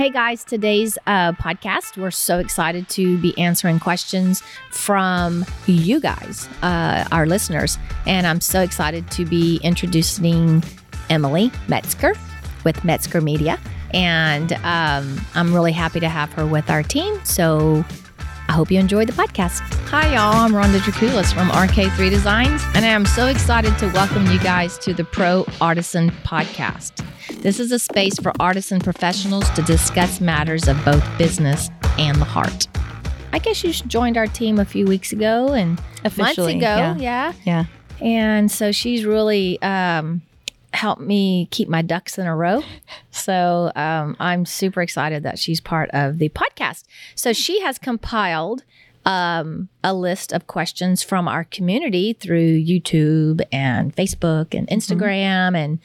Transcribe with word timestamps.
Hey 0.00 0.08
guys, 0.08 0.44
today's 0.44 0.96
uh, 1.06 1.32
podcast, 1.32 1.98
we're 1.98 2.10
so 2.10 2.38
excited 2.38 2.88
to 2.88 3.18
be 3.18 3.36
answering 3.36 3.78
questions 3.78 4.42
from 4.70 5.44
you 5.66 6.00
guys, 6.00 6.48
uh, 6.62 7.06
our 7.12 7.26
listeners. 7.26 7.76
And 8.06 8.26
I'm 8.26 8.40
so 8.40 8.62
excited 8.62 9.10
to 9.10 9.26
be 9.26 9.60
introducing 9.62 10.64
Emily 11.10 11.52
Metzger 11.68 12.14
with 12.64 12.82
Metzger 12.82 13.20
Media. 13.20 13.60
And 13.92 14.54
um, 14.64 15.20
I'm 15.34 15.52
really 15.52 15.72
happy 15.72 16.00
to 16.00 16.08
have 16.08 16.32
her 16.32 16.46
with 16.46 16.70
our 16.70 16.82
team. 16.82 17.22
So 17.26 17.84
I 18.50 18.52
hope 18.52 18.68
you 18.72 18.80
enjoyed 18.80 19.08
the 19.08 19.12
podcast. 19.12 19.60
Hi, 19.90 20.12
y'all. 20.12 20.34
I'm 20.34 20.50
Rhonda 20.50 20.80
Draculis 20.80 21.32
from 21.32 21.50
RK3 21.50 22.10
Designs, 22.10 22.60
and 22.74 22.84
I 22.84 22.88
am 22.88 23.06
so 23.06 23.28
excited 23.28 23.78
to 23.78 23.86
welcome 23.92 24.26
you 24.26 24.40
guys 24.40 24.76
to 24.78 24.92
the 24.92 25.04
Pro 25.04 25.46
Artisan 25.60 26.10
Podcast. 26.24 27.06
This 27.42 27.60
is 27.60 27.70
a 27.70 27.78
space 27.78 28.18
for 28.18 28.32
artisan 28.40 28.80
professionals 28.80 29.48
to 29.50 29.62
discuss 29.62 30.20
matters 30.20 30.66
of 30.66 30.84
both 30.84 31.06
business 31.16 31.70
and 31.96 32.20
the 32.20 32.24
heart. 32.24 32.66
I 33.32 33.38
guess 33.38 33.62
you 33.62 33.72
joined 33.72 34.16
our 34.16 34.26
team 34.26 34.58
a 34.58 34.64
few 34.64 34.84
weeks 34.84 35.12
ago 35.12 35.52
and 35.52 35.80
Officially, 36.04 36.54
months 36.54 36.66
ago, 36.66 37.00
yeah. 37.00 37.32
yeah. 37.44 37.66
Yeah. 38.00 38.04
And 38.04 38.50
so 38.50 38.72
she's 38.72 39.04
really 39.04 39.62
um, 39.62 40.22
helped 40.72 41.02
me 41.02 41.48
keep 41.50 41.68
my 41.68 41.82
ducks 41.82 42.18
in 42.18 42.26
a 42.26 42.34
row. 42.36 42.62
So 43.10 43.72
um, 43.76 44.16
I'm 44.20 44.46
super 44.46 44.82
excited 44.82 45.22
that 45.24 45.38
she's 45.38 45.60
part 45.60 45.90
of 45.92 46.18
the 46.18 46.28
podcast. 46.30 46.84
So 47.14 47.32
she 47.32 47.60
has 47.60 47.78
compiled 47.78 48.64
um, 49.04 49.68
a 49.82 49.94
list 49.94 50.32
of 50.32 50.46
questions 50.46 51.02
from 51.02 51.26
our 51.26 51.44
community 51.44 52.12
through 52.12 52.62
YouTube 52.62 53.40
and 53.50 53.94
Facebook 53.96 54.54
and 54.56 54.68
Instagram 54.68 55.56
and 55.56 55.78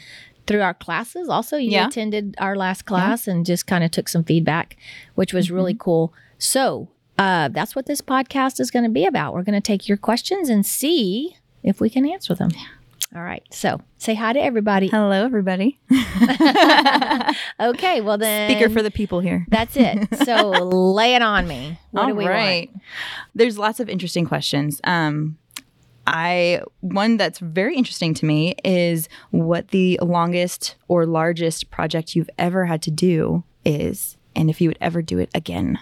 through 0.48 0.62
our 0.62 0.74
classes. 0.76 1.30
Also, 1.30 1.58
you 1.58 1.72
Yeah. 1.72 1.88
attended 1.88 2.36
our 2.38 2.56
last 2.56 2.86
class 2.86 3.28
and 3.28 3.46
just 3.46 3.66
kind 3.66 3.84
of 3.84 3.92
took 3.92 4.08
some 4.10 4.24
feedback, 4.24 4.78
which 5.16 5.34
was 5.34 5.50
really 5.50 5.74
cool. 5.78 6.14
So, 6.38 6.90
uh, 7.18 7.48
that's 7.48 7.76
what 7.76 7.86
this 7.86 8.02
podcast 8.02 8.60
is 8.60 8.70
going 8.70 8.84
to 8.84 8.92
be 8.92 9.06
about. 9.06 9.34
We're 9.34 9.44
going 9.44 9.60
to 9.60 9.66
take 9.66 9.88
your 9.88 9.98
questions 9.98 10.50
and 10.50 10.66
see 10.66 11.38
if 11.64 11.80
we 11.80 11.90
can 11.90 12.06
answer 12.08 12.36
them. 12.36 12.52
All 13.14 13.22
right. 13.22 13.44
So, 13.52 13.82
say 13.98 14.16
hi 14.16 14.34
to 14.34 14.40
everybody. 14.42 14.88
Hello, 14.88 15.24
everybody. 15.24 15.80
Okay. 17.60 18.02
Well, 18.02 18.18
then. 18.18 18.52
Speaker 18.52 18.70
for 18.70 18.82
the 18.82 18.92
people 18.92 19.20
here. 19.20 19.46
That's 19.50 19.76
it. 19.78 20.08
So, 20.26 20.50
lay 20.52 21.16
it 21.16 21.22
on 21.22 21.48
me. 21.48 21.80
What 21.92 22.02
All 22.04 22.08
do 22.10 22.16
we 22.16 22.28
right. 22.28 22.70
want? 22.70 22.84
There's 23.34 23.58
lots 23.58 23.80
of 23.80 23.90
interesting 23.90 24.26
questions. 24.26 24.82
Um, 24.84 25.38
I 26.08 26.62
one 26.82 27.18
that's 27.18 27.40
very 27.40 27.76
interesting 27.76 28.14
to 28.16 28.26
me 28.26 28.56
is 28.64 29.10
what 29.32 29.70
the 29.70 30.00
longest 30.02 30.76
or 30.88 31.06
largest 31.06 31.72
project 31.72 32.16
you've 32.16 32.30
ever 32.38 32.66
had 32.66 32.82
to 32.84 32.92
do 32.92 33.44
is, 33.66 34.18
and 34.36 34.50
if 34.50 34.62
you 34.62 34.70
would 34.70 34.78
ever 34.82 35.02
do 35.02 35.18
it 35.20 35.30
again. 35.34 35.80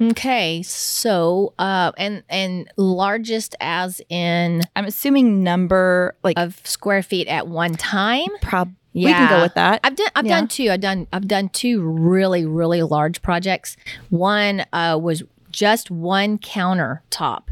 Okay. 0.00 0.62
So, 0.62 1.52
uh, 1.58 1.92
and 1.96 2.22
and 2.28 2.68
largest 2.76 3.54
as 3.60 4.00
in 4.08 4.62
I'm 4.74 4.84
assuming 4.86 5.42
number 5.42 6.14
like 6.22 6.38
of 6.38 6.60
square 6.64 7.02
feet 7.02 7.28
at 7.28 7.46
one 7.48 7.74
time. 7.74 8.28
prob. 8.42 8.72
We 8.92 9.06
can 9.06 9.28
go 9.28 9.42
with 9.42 9.54
that. 9.54 9.80
I've 9.82 9.96
done 9.96 10.08
I've 10.14 10.26
Yeah. 10.26 10.38
done 10.38 10.48
two. 10.48 10.70
I've 10.70 10.80
done 10.80 11.06
I've 11.12 11.26
done 11.26 11.48
two 11.48 11.82
really 11.82 12.44
really 12.46 12.82
large 12.82 13.22
projects. 13.22 13.76
One 14.10 14.64
uh, 14.72 14.98
was 15.02 15.22
just 15.50 15.90
one 15.90 16.38
countertop 16.38 17.44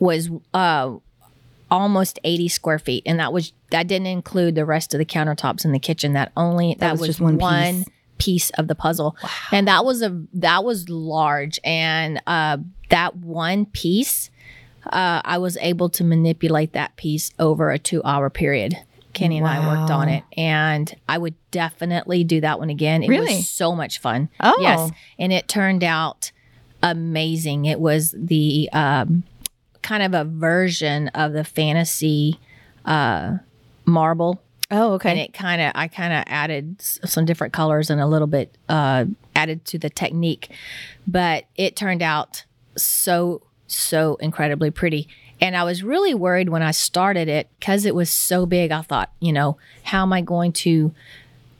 was 0.00 0.30
uh, 0.52 0.94
almost 1.70 2.18
80 2.24 2.48
square 2.48 2.78
feet 2.78 3.02
and 3.06 3.18
that 3.20 3.32
was 3.32 3.52
that 3.70 3.86
didn't 3.86 4.06
include 4.08 4.54
the 4.56 4.64
rest 4.64 4.94
of 4.94 4.98
the 4.98 5.04
countertops 5.04 5.64
in 5.64 5.70
the 5.72 5.78
kitchen. 5.78 6.12
That 6.12 6.32
only 6.36 6.76
that, 6.80 6.92
was 6.92 7.00
was, 7.00 7.08
just 7.08 7.20
one 7.20 7.38
one 7.38 7.84
piece. 8.24 8.50
of 8.50 8.68
the 8.68 8.74
puzzle. 8.74 9.16
And 9.52 9.68
that 9.68 9.84
was 9.84 10.02
a 10.02 10.22
that 10.34 10.64
was 10.64 10.88
large 10.88 11.58
and 11.64 12.20
uh, 12.26 12.58
that 12.90 13.16
one 13.16 13.66
piece 13.66 14.30
uh, 14.86 15.22
I 15.24 15.38
was 15.38 15.56
able 15.60 15.88
to 15.90 16.04
manipulate 16.04 16.72
that 16.74 16.94
piece 16.96 17.30
over 17.38 17.70
a 17.72 17.78
2-hour 17.78 18.28
period. 18.30 18.76
Kenny 19.14 19.38
and 19.38 19.46
I 19.46 19.58
worked 19.66 19.90
on 19.90 20.08
it 20.08 20.24
and 20.36 20.94
I 21.08 21.16
would 21.18 21.34
definitely 21.50 22.22
do 22.24 22.40
that 22.42 22.58
one 22.58 22.68
again. 22.68 23.02
It 23.02 23.08
Really? 23.08 23.36
was 23.36 23.48
so 23.48 23.74
much 23.74 23.98
fun. 24.00 24.28
Oh. 24.40 24.58
Yes. 24.60 24.90
And 25.18 25.32
it 25.32 25.48
turned 25.48 25.84
out 25.84 26.32
amazing. 26.82 27.64
It 27.64 27.80
was 27.80 28.14
the 28.16 28.68
um, 28.72 29.24
kind 29.82 30.02
of 30.02 30.14
a 30.14 30.24
version 30.28 31.08
of 31.08 31.32
the 31.32 31.44
fantasy 31.44 32.38
uh, 32.84 33.38
marble. 33.86 34.42
Oh, 34.74 34.92
And 34.92 34.94
okay. 34.96 35.20
it 35.20 35.32
kind 35.34 35.60
of, 35.62 35.72
I 35.74 35.88
kind 35.88 36.12
of 36.12 36.24
added 36.26 36.76
s- 36.80 36.98
some 37.04 37.24
different 37.24 37.52
colors 37.52 37.90
and 37.90 38.00
a 38.00 38.06
little 38.06 38.26
bit 38.26 38.56
uh, 38.68 39.04
added 39.34 39.64
to 39.66 39.78
the 39.78 39.90
technique. 39.90 40.50
But 41.06 41.44
it 41.56 41.76
turned 41.76 42.02
out 42.02 42.44
so, 42.76 43.42
so 43.66 44.16
incredibly 44.16 44.70
pretty. 44.70 45.08
And 45.40 45.56
I 45.56 45.64
was 45.64 45.82
really 45.82 46.14
worried 46.14 46.48
when 46.48 46.62
I 46.62 46.70
started 46.70 47.28
it 47.28 47.48
because 47.58 47.84
it 47.86 47.94
was 47.94 48.10
so 48.10 48.46
big. 48.46 48.70
I 48.70 48.82
thought, 48.82 49.10
you 49.20 49.32
know, 49.32 49.56
how 49.82 50.02
am 50.02 50.12
I 50.12 50.20
going 50.20 50.52
to 50.52 50.94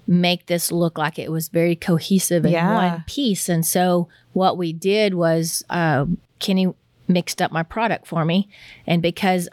make 0.06 0.46
this 0.46 0.70
look 0.70 0.98
like 0.98 1.18
it 1.18 1.30
was 1.32 1.48
very 1.48 1.74
cohesive 1.76 2.44
in 2.44 2.52
Yeah. 2.52 2.74
one 2.74 3.04
piece? 3.06 3.48
And 3.48 3.64
so 3.64 4.08
what 4.32 4.56
we 4.56 4.72
did 4.72 5.14
was 5.14 5.64
um 5.70 6.18
Kenny 6.38 6.72
mixed 7.08 7.40
up 7.42 7.52
my 7.52 7.62
product 7.62 8.06
for 8.06 8.24
me. 8.24 8.48
And 8.86 9.02
because 9.02 9.48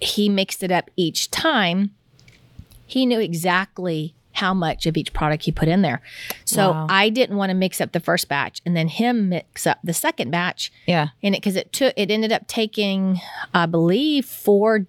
he 0.00 0.28
mixed 0.28 0.62
it 0.62 0.70
up 0.72 0.90
each 0.96 1.30
time, 1.30 1.90
he 2.88 3.06
knew 3.06 3.20
exactly 3.20 4.14
how 4.32 4.54
much 4.54 4.86
of 4.86 4.96
each 4.96 5.12
product 5.12 5.44
he 5.44 5.52
put 5.52 5.66
in 5.68 5.82
there. 5.82 6.00
So 6.44 6.70
Wow. 6.70 6.86
I 6.88 7.08
didn't 7.08 7.36
want 7.36 7.50
to 7.50 7.54
mix 7.54 7.80
up 7.80 7.90
the 7.92 7.98
first 8.00 8.28
batch 8.28 8.60
and 8.64 8.76
then 8.76 8.86
him 8.88 9.28
mix 9.28 9.66
up 9.66 9.78
the 9.82 9.92
second 9.92 10.30
batch 10.30 10.72
yeah. 10.86 11.08
in 11.22 11.34
it 11.34 11.38
because 11.38 11.56
it 11.56 11.72
took 11.72 11.92
it 11.96 12.10
ended 12.10 12.30
up 12.32 12.46
taking 12.46 13.20
i 13.52 13.66
believe 13.66 14.24
four 14.26 14.86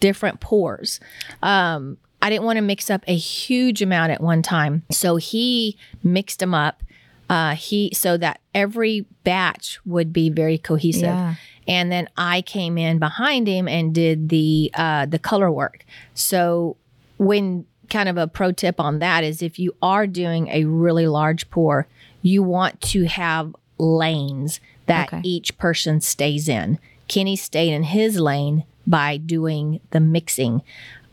different 0.00 0.40
pours 0.40 0.98
um 1.44 1.96
i 2.20 2.28
didn't 2.28 2.44
want 2.44 2.56
to 2.56 2.60
mix 2.62 2.90
up 2.90 3.04
a 3.06 3.14
huge 3.16 3.80
amount 3.82 4.10
at 4.10 4.20
one 4.20 4.42
time 4.42 4.82
so 4.90 5.14
he 5.14 5.76
mixed 6.02 6.40
them 6.40 6.52
up 6.54 6.82
uh 7.30 7.54
he 7.54 7.92
so 7.94 8.16
that 8.16 8.40
every 8.52 9.06
batch 9.22 9.78
would 9.86 10.12
be 10.12 10.28
very 10.28 10.58
cohesive 10.58 11.02
Yeah. 11.04 11.34
and 11.68 11.92
then 11.92 12.08
i 12.16 12.42
came 12.42 12.76
in 12.78 12.98
behind 12.98 13.46
him 13.46 13.68
and 13.68 13.94
did 13.94 14.28
the 14.28 14.72
uh 14.74 15.06
the 15.06 15.20
color 15.20 15.52
work 15.52 15.84
so 16.14 16.76
when 17.24 17.64
kind 17.90 18.08
of 18.08 18.16
a 18.16 18.26
pro 18.26 18.52
tip 18.52 18.80
on 18.80 18.98
that 19.00 19.22
is 19.24 19.42
if 19.42 19.58
you 19.58 19.74
are 19.82 20.06
doing 20.06 20.48
a 20.48 20.64
really 20.64 21.06
large 21.06 21.48
pour 21.50 21.86
you 22.22 22.42
want 22.42 22.80
to 22.80 23.04
have 23.04 23.54
lanes 23.78 24.60
that 24.86 25.08
Okay. 25.12 25.20
each 25.24 25.56
person 25.58 26.00
stays 26.00 26.48
in. 26.48 26.78
Kenny 27.08 27.36
stayed 27.36 27.72
in 27.72 27.82
his 27.84 28.18
lane 28.18 28.64
by 28.86 29.16
doing 29.16 29.80
the 29.90 30.00
mixing. 30.00 30.62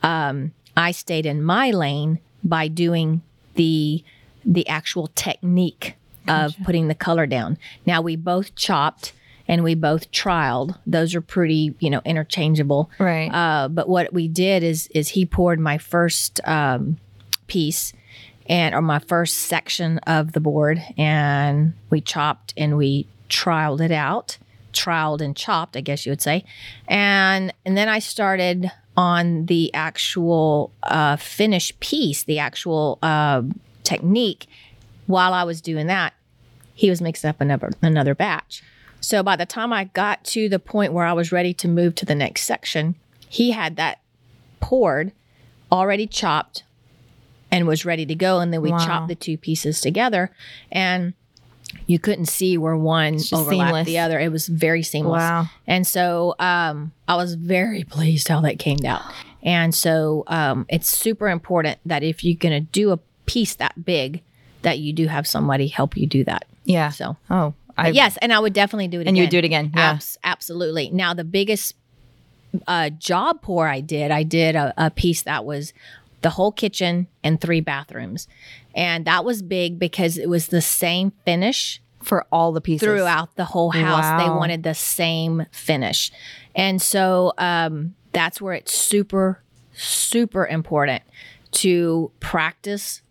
Um, 0.03 0.53
i 0.77 0.91
stayed 0.91 1.25
in 1.25 1.43
my 1.43 1.71
lane 1.71 2.19
by 2.43 2.67
doing 2.67 3.21
the 3.55 4.03
the 4.45 4.67
actual 4.67 5.07
technique 5.15 5.95
of 6.27 6.55
putting 6.63 6.87
the 6.87 6.95
color 6.95 7.25
down. 7.25 7.57
Now 7.85 8.01
we 8.01 8.15
both 8.15 8.55
chopped 8.55 9.13
and 9.49 9.63
we 9.63 9.75
both 9.75 10.09
troweled 10.11 10.77
those 10.87 11.13
are 11.15 11.21
pretty 11.21 11.75
you 11.79 11.89
know 11.89 12.01
interchangeable 12.05 12.89
Right. 12.99 13.27
uh, 13.33 13.67
but 13.67 13.89
what 13.89 14.13
we 14.13 14.29
did 14.29 14.63
is 14.63 14.87
is 14.95 15.09
he 15.09 15.25
poured 15.25 15.59
my 15.59 15.77
first 15.77 16.39
um, 16.47 16.97
piece 17.47 17.91
and 18.47 18.73
or 18.73 18.81
my 18.81 18.99
first 18.99 19.35
section 19.37 19.99
of 19.99 20.31
the 20.31 20.39
board, 20.39 20.81
and 20.97 21.73
we 21.91 22.01
chopped 22.01 22.51
and 22.57 22.77
we 22.77 23.05
troweled 23.29 23.79
it 23.79 23.91
out, 23.91 24.39
troweled 24.73 25.21
and 25.21 25.35
chopped, 25.35 25.77
I 25.77 25.81
guess 25.81 26.03
you 26.05 26.11
would 26.11 26.21
say, 26.21 26.43
and 26.87 27.53
and 27.65 27.77
then 27.77 27.87
I 27.89 27.99
started 27.99 28.71
on 28.97 29.45
the 29.45 29.71
actual 29.73 30.71
uh, 30.83 31.15
finished 31.17 31.79
piece, 31.79 32.23
the 32.23 32.39
actual 32.39 32.97
uh, 33.03 33.43
technique. 33.83 34.47
While 35.05 35.33
I 35.33 35.43
was 35.43 35.61
doing 35.61 35.87
that, 35.87 36.13
he 36.73 36.89
was 36.89 37.01
mixing 37.01 37.29
up 37.29 37.39
another 37.41 37.69
another 37.83 38.15
batch. 38.15 38.63
So 39.01 39.23
by 39.23 39.35
the 39.35 39.45
time 39.45 39.71
I 39.73 39.85
got 39.85 40.23
to 40.25 40.49
the 40.49 40.59
point 40.59 40.93
where 40.93 41.05
I 41.05 41.13
was 41.13 41.31
ready 41.31 41.53
to 41.55 41.67
move 41.67 41.95
to 41.95 42.05
the 42.05 42.15
next 42.15 42.43
section, 42.43 42.95
he 43.27 43.51
had 43.51 43.75
that 43.77 43.99
poured, 44.59 45.11
already 45.71 46.05
chopped, 46.07 46.63
and 47.51 47.65
was 47.67 47.85
ready 47.85 48.05
to 48.05 48.15
go. 48.15 48.39
And 48.39 48.51
then 48.53 48.61
we 48.61 48.71
Wow. 48.71 48.85
chopped 48.85 49.07
the 49.07 49.15
two 49.15 49.37
pieces 49.37 49.81
together, 49.81 50.31
and 50.71 51.13
you 51.87 51.99
couldn't 51.99 52.25
see 52.25 52.57
where 52.57 52.75
one 52.75 53.15
overlapped 53.31 53.49
seamless. 53.49 53.85
the 53.85 53.99
other. 53.99 54.19
It 54.19 54.31
was 54.31 54.47
very 54.47 54.83
seamless. 54.83 55.19
Wow. 55.21 55.45
And 55.67 55.85
so 55.85 56.35
um, 56.39 56.91
I 57.07 57.15
was 57.15 57.35
very 57.35 57.83
pleased 57.83 58.27
how 58.27 58.41
that 58.41 58.59
came 58.59 58.83
out. 58.85 59.01
And 59.43 59.73
so 59.73 60.23
um, 60.27 60.65
it's 60.67 60.89
super 60.89 61.29
important 61.29 61.79
that 61.85 62.03
if 62.03 62.23
you're 62.23 62.35
going 62.37 62.53
to 62.53 62.59
do 62.71 62.91
a 62.91 62.97
piece 63.25 63.55
that 63.55 63.85
big, 63.85 64.21
that 64.63 64.79
you 64.79 64.91
do 64.93 65.07
have 65.07 65.25
somebody 65.27 65.67
help 65.67 65.95
you 65.95 66.07
do 66.07 66.23
that. 66.25 66.45
Yeah. 66.65 66.89
So 66.89 67.15
Oh, 67.29 67.53
I 67.79 67.89
yes, 67.89 68.17
and 68.21 68.31
I 68.33 68.39
would 68.39 68.53
definitely 68.53 68.87
do 68.87 68.99
it 68.99 69.01
again. 69.01 69.09
And 69.09 69.17
you 69.17 69.23
would 69.23 69.29
do 69.31 69.37
it 69.39 69.45
again, 69.45 69.71
yeah. 69.75 69.91
Abs- 69.91 70.17
absolutely. 70.23 70.89
Now, 70.91 71.13
the 71.13 71.23
biggest 71.23 71.75
uh, 72.67 72.89
job 72.89 73.41
pour 73.41 73.67
I 73.67 73.81
did, 73.81 74.11
I 74.11 74.23
did 74.23 74.55
a, 74.55 74.73
a 74.77 74.89
piece 74.89 75.21
that 75.23 75.45
was 75.45 75.73
the 76.21 76.31
whole 76.31 76.51
kitchen 76.51 77.07
and 77.23 77.39
three 77.39 77.61
bathrooms. 77.61 78.27
And 78.75 79.05
that 79.05 79.23
was 79.23 79.41
big 79.41 79.79
because 79.79 80.17
it 80.17 80.29
was 80.29 80.47
the 80.47 80.61
same 80.61 81.11
finish 81.25 81.81
For 82.01 82.25
all 82.31 82.51
the 82.51 82.61
pieces. 82.61 82.85
throughout 82.85 83.35
the 83.35 83.45
whole 83.45 83.71
house. 83.71 84.21
They 84.21 84.29
wanted 84.29 84.63
the 84.63 84.73
same 84.73 85.45
finish. 85.51 86.11
And 86.55 86.81
so 86.81 87.33
um, 87.37 87.95
that's 88.11 88.41
where 88.41 88.53
it's 88.53 88.73
super, 88.73 89.41
super 89.73 90.45
important 90.45 91.03
to 91.51 92.11
practice, 92.19 93.01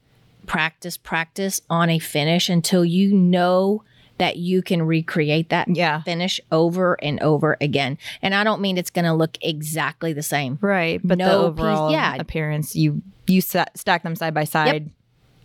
practice, 0.47 0.97
practice 0.97 1.61
on 1.71 1.89
a 1.91 1.99
finish 1.99 2.49
until 2.49 2.85
you 2.85 3.13
know 3.15 3.83
that 4.19 4.37
you 4.37 4.63
can 4.63 4.83
recreate 4.83 5.49
that 5.51 5.69
Yeah. 5.75 6.03
finish 6.03 6.41
over 6.53 6.95
and 7.03 7.21
over 7.21 7.57
again. 7.61 7.99
And 8.23 8.35
I 8.35 8.45
don't 8.45 8.61
mean 8.61 8.77
it's 8.79 8.91
going 8.91 9.05
to 9.05 9.13
look 9.15 9.39
exactly 9.41 10.13
the 10.13 10.23
same. 10.23 10.59
Right. 10.61 11.01
But 11.03 11.19
the 11.19 11.25
No 11.25 11.51
piece- 11.53 11.61
overall 11.63 11.91
yeah. 11.93 12.15
appearance, 12.17 12.75
you 12.77 13.03
you 13.27 13.41
sa- 13.41 13.67
stack 13.75 14.03
them 14.03 14.17
side 14.17 14.33
by 14.35 14.45
side. 14.45 14.91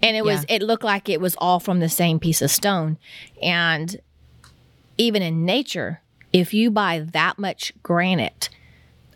and 0.02 0.18
it 0.18 0.24
was 0.26 0.46
it 0.50 0.62
looked 0.62 0.84
like 0.84 1.08
it 1.10 1.22
was 1.22 1.36
all 1.38 1.60
from 1.60 1.80
the 1.80 1.90
same 1.90 2.20
piece 2.20 2.42
of 2.42 2.50
stone 2.52 2.98
and 3.42 3.98
even 4.98 5.22
in 5.22 5.46
nature 5.46 6.02
if 6.34 6.54
you 6.54 6.70
buy 6.72 7.00
that 7.00 7.38
much 7.40 7.72
granite 7.84 8.50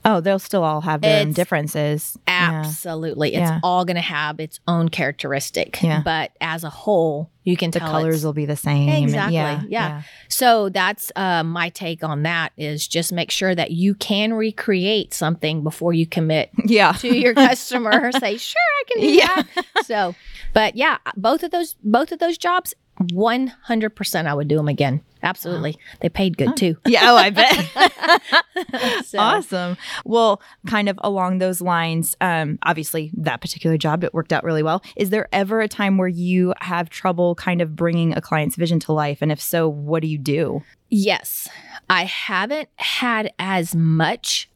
Oh, 0.10 0.22
they'll 0.22 0.40
still 0.40 0.64
all 0.64 0.80
have 0.82 1.02
their 1.02 1.20
own 1.22 1.28
It's 1.30 1.36
differences. 1.36 2.18
Yeah. 2.28 2.62
absolutely 2.66 3.30
it's 3.36 3.50
Yeah. 3.50 3.60
all 3.62 3.84
going 3.84 3.96
to 3.96 4.02
have 4.02 4.40
its 4.40 4.60
own 4.68 4.88
characteristic 4.90 5.82
Yeah. 5.84 6.02
but 6.04 6.32
as 6.40 6.64
a 6.64 6.70
whole 6.70 7.30
you 7.44 7.56
can 7.58 7.72
The 7.72 7.80
colors 7.80 8.24
will 8.26 8.34
be 8.34 8.46
the 8.46 8.56
same. 8.56 8.90
and- 8.90 9.04
Exactly. 9.06 9.36
Yeah. 9.36 9.62
Yeah. 9.70 10.02
so 10.30 10.70
that's 10.70 11.12
uh, 11.16 11.44
my 11.44 11.70
take 11.70 12.04
on 12.04 12.24
that 12.24 12.52
is 12.58 12.88
just 12.88 13.12
make 13.12 13.32
sure 13.32 13.54
that 13.56 13.72
you 13.72 13.96
can 13.96 14.34
recreate 14.34 15.14
something 15.14 15.62
before 15.64 15.94
you 15.94 16.06
commit 16.06 16.52
Yeah. 16.66 16.94
to 16.94 17.14
your 17.16 17.34
customer 17.34 18.12
say 18.14 18.38
sure 18.38 18.62
i 18.80 18.84
can 18.92 19.02
do 19.02 19.08
Yeah. 19.14 19.44
that 19.56 19.86
so 19.86 20.16
but 20.54 20.76
yeah 20.76 20.98
both 21.16 21.44
of 21.44 21.52
those 21.52 21.76
both 21.84 22.12
of 22.12 22.20
those 22.20 22.38
jobs 22.38 22.74
100% 23.00 24.26
i 24.28 24.34
would 24.34 24.48
do 24.48 24.56
them 24.58 24.68
again 24.68 25.02
absolutely 25.24 25.78
they 26.02 26.10
paid 26.10 26.38
good 26.38 26.56
too 26.58 26.78
Yeah. 26.86 27.02
Oh, 27.12 27.16
I 27.16 27.30
bet. 27.32 27.66
So- 29.06 29.20
Awesome. 29.20 29.78
Well, 30.06 30.42
kind 30.68 30.90
of 30.90 31.00
along 31.04 31.38
those 31.40 31.60
lines, 31.62 32.16
um, 32.22 32.60
obviously 32.64 33.12
that 33.18 33.42
particular 33.42 33.78
job, 33.78 34.04
it 34.04 34.14
worked 34.14 34.32
out 34.34 34.44
really 34.44 34.64
well. 34.64 34.82
Is 34.96 35.10
there 35.10 35.28
ever 35.32 35.60
a 35.62 35.68
time 35.68 35.98
where 35.98 36.08
you 36.08 36.54
have 36.62 36.90
trouble 36.90 37.36
kind 37.36 37.62
of 37.62 37.76
bringing 37.76 38.14
a 38.16 38.22
client's 38.22 38.56
vision 38.56 38.80
to 38.82 38.94
life? 38.94 39.20
And 39.22 39.32
if 39.32 39.42
so, 39.42 39.68
what 39.68 40.02
do 40.02 40.08
you 40.08 40.18
do? 40.18 40.64
yes 40.90 41.50
i 41.90 42.06
haven't 42.06 42.70
had 42.78 43.30
as 43.40 43.76
much 43.76 44.50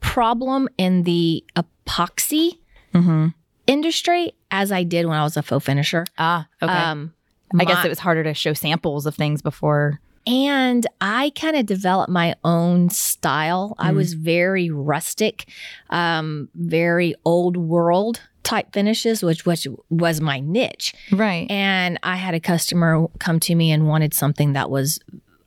problem 0.00 0.68
in 0.78 1.02
the 1.02 1.44
epoxy 1.56 2.58
Mm-hmm. 2.94 3.28
industry 3.66 4.32
as 4.52 4.70
i 4.70 4.82
did 4.84 5.06
when 5.06 5.16
i 5.18 5.22
was 5.24 5.36
a 5.36 5.42
faux 5.42 5.64
finisher 5.66 6.04
Ah, 6.18 6.46
okay. 6.62 6.72
um 6.72 7.14
I 7.58 7.64
guess 7.64 7.84
it 7.84 7.88
was 7.88 7.98
harder 7.98 8.22
to 8.24 8.34
show 8.34 8.52
samples 8.52 9.06
of 9.06 9.14
things 9.14 9.42
before. 9.42 10.00
And 10.26 10.86
I 11.00 11.32
kind 11.34 11.56
of 11.56 11.66
developed 11.66 12.10
my 12.10 12.34
own 12.44 12.90
style. 12.90 13.74
I 13.78 13.90
Mm. 13.90 13.96
was 13.96 14.14
very 14.14 14.70
rustic, 14.70 15.46
um, 15.90 16.48
very 16.54 17.14
old 17.24 17.56
world 17.56 18.20
type 18.44 18.72
finishes, 18.72 19.22
which, 19.22 19.44
which 19.46 19.66
was 19.90 20.20
my 20.20 20.38
niche. 20.40 20.94
Right. 21.10 21.50
And 21.50 21.98
I 22.04 22.16
had 22.16 22.34
a 22.34 22.40
customer 22.40 23.06
come 23.18 23.40
to 23.40 23.54
me 23.56 23.72
and 23.72 23.88
wanted 23.88 24.14
something 24.14 24.52
that 24.52 24.70
was 24.70 25.00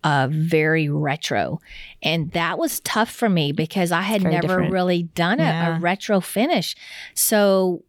uh, 0.04 0.28
very 0.30 0.88
retro. 0.88 1.60
And 2.04 2.32
that 2.34 2.60
was 2.60 2.80
tough 2.82 3.10
for 3.10 3.28
me 3.28 3.52
because 3.54 3.92
I 3.92 4.02
had 4.02 4.22
never 4.24 4.42
different. 4.42 4.72
really 4.72 5.04
done 5.04 5.40
a, 5.40 5.44
Yeah. 5.44 5.78
a 5.78 5.80
retro 5.80 6.20
finish. 6.22 6.76
So, 7.16 7.84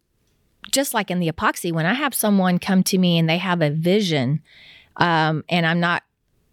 just 0.71 0.93
like 0.93 1.09
in 1.11 1.19
the 1.19 1.31
epoxy, 1.31 1.71
when 1.71 1.85
I 1.85 1.93
have 1.93 2.13
someone 2.13 2.59
come 2.59 2.83
to 2.83 2.97
me 2.97 3.17
and 3.17 3.29
they 3.29 3.37
have 3.37 3.61
a 3.61 3.69
vision, 3.69 4.41
um, 4.97 5.43
and 5.49 5.65
I'm 5.65 5.79
not, 5.79 6.03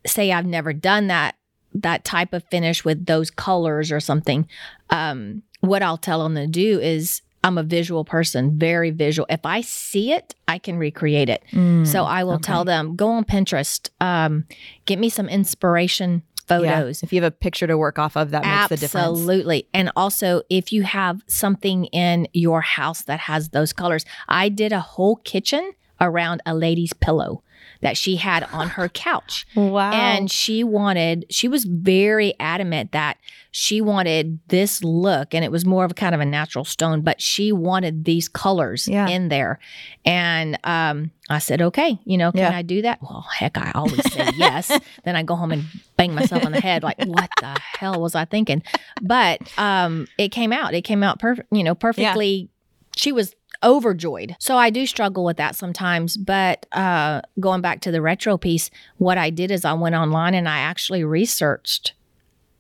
say, 0.07 0.33
I've 0.33 0.47
never 0.47 0.73
done 0.73 1.09
that 1.09 1.37
that 1.77 2.05
type 2.05 2.33
of 2.33 2.45
finish 2.51 2.85
with 2.85 3.07
those 3.07 3.31
colors 3.31 3.91
or 3.91 3.99
something, 3.99 4.47
um, 4.91 5.43
what 5.61 5.83
I'll 5.83 5.99
tell 5.99 6.23
them 6.23 6.37
to 6.37 6.47
do 6.47 6.79
is 6.79 7.21
I'm 7.43 7.59
a 7.59 7.63
visual 7.65 8.05
person, 8.05 8.59
very 8.59 8.91
visual. 8.91 9.27
If 9.29 9.45
I 9.45 9.61
see 9.61 10.13
it, 10.13 10.35
I 10.47 10.59
can 10.59 10.79
recreate 10.79 11.29
it. 11.29 11.43
Mm, 11.51 11.87
So 11.87 12.05
I 12.05 12.23
will 12.25 12.35
okay. 12.35 12.45
tell 12.45 12.65
them, 12.65 12.95
go 12.97 13.11
on 13.11 13.25
Pinterest, 13.25 13.91
um, 14.01 14.47
get 14.87 14.99
me 14.99 15.09
some 15.09 15.29
inspiration 15.29 16.23
photos. 16.47 17.03
If 17.03 17.13
you 17.13 17.23
have 17.23 17.33
a 17.33 17.35
picture 17.35 17.67
to 17.67 17.77
work 17.79 17.99
off 17.99 18.17
of, 18.17 18.31
that 18.31 18.45
makes 18.45 18.69
the 18.69 18.77
difference. 18.77 19.19
Absolutely. 19.19 19.69
And 19.73 19.91
also, 19.97 20.43
if 20.49 20.73
you 20.73 20.83
have 20.83 21.23
something 21.27 21.87
in 21.87 22.29
your 22.33 22.61
house 22.61 23.03
that 23.03 23.21
has 23.21 23.51
those 23.51 23.73
colors, 23.73 24.05
I 24.29 24.49
did 24.49 24.73
a 24.73 24.81
whole 24.81 25.17
kitchen 25.17 25.73
around 26.01 26.43
a 26.45 26.55
lady's 26.55 26.93
pillow 26.93 27.43
that 27.85 27.97
she 27.97 28.17
had 28.17 28.43
on 28.53 28.71
her 28.71 28.89
couch. 28.89 29.47
Wow. 29.55 29.93
And 29.93 30.31
she 30.31 30.65
wanted, 30.65 31.27
she 31.31 31.49
was 31.49 31.65
very 31.65 32.33
adamant 32.41 32.93
that 32.93 33.19
she 33.53 33.81
wanted 33.83 34.41
this 34.49 34.83
look, 34.83 35.33
and 35.35 35.45
it 35.45 35.53
was 35.53 35.65
more 35.67 35.85
of 35.85 35.91
a 35.93 35.95
kind 35.95 36.15
of 36.15 36.21
a 36.21 36.25
natural 36.25 36.65
stone, 36.65 37.03
but 37.03 37.21
she 37.21 37.53
wanted 37.53 38.05
these 38.07 38.27
colors 38.29 38.89
Yeah. 38.89 39.07
in 39.07 39.29
there. 39.29 39.61
And 40.05 40.59
um, 40.65 41.11
I 41.31 41.39
said, 41.39 41.61
okay, 41.61 42.01
you 42.05 42.17
know, 42.19 42.33
can 42.33 42.41
Yeah. 42.41 42.57
I 42.57 42.63
do 42.63 42.83
that? 42.83 43.01
Well, 43.03 43.25
heck, 43.33 43.59
I 43.59 43.71
always 43.75 44.13
say 44.13 44.29
yes. 44.37 44.73
Then 45.05 45.15
I 45.15 45.23
go 45.23 45.37
home 45.37 45.53
and 45.53 45.65
bang 45.99 46.15
myself 46.15 46.45
on 46.45 46.53
the 46.53 46.61
head, 46.63 46.83
like, 46.83 46.99
what 47.05 47.29
the 47.41 47.55
hell 47.79 48.01
was 48.01 48.15
I 48.15 48.25
thinking? 48.25 48.63
But 49.03 49.41
um, 49.59 50.09
it 50.19 50.31
came 50.31 50.53
out. 50.53 50.73
It 50.75 50.83
came 50.83 51.03
out 51.03 51.19
perfect, 51.21 51.49
you 51.53 51.63
know, 51.63 51.75
perfectly. 51.75 52.49
She 52.97 53.13
was 53.13 53.35
overjoyed. 53.65 54.37
So 54.39 54.57
I 54.57 54.71
do 54.71 54.87
struggle 54.87 55.25
with 55.25 55.37
that 55.39 55.57
sometimes. 55.57 56.17
But 56.17 56.67
uh, 56.73 57.23
going 57.41 57.61
back 57.61 57.81
to 57.83 57.91
the 57.91 58.03
retro 58.03 58.37
piece, 58.37 58.71
what 58.99 59.19
I 59.19 59.31
did 59.31 59.51
is 59.51 59.65
I 59.65 59.73
went 59.73 59.95
online 59.95 60.35
and 60.35 60.49
I 60.49 60.59
actually 60.59 61.05
researched 61.05 61.95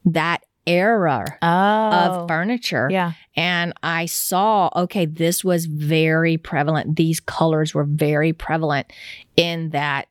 that 0.05 0.43
era 0.67 1.27
oh. 1.43 1.91
of 1.91 2.29
furniture. 2.29 2.89
yeah. 2.91 3.13
And 3.37 3.73
I 3.83 4.07
saw, 4.07 4.71
okay, 4.75 5.07
this 5.07 5.45
was 5.45 5.67
very 5.67 6.37
prevalent. 6.37 6.97
These 6.97 7.21
colors 7.21 7.75
were 7.75 7.85
very 7.85 8.33
prevalent 8.33 8.93
in 9.37 9.71
that 9.71 10.09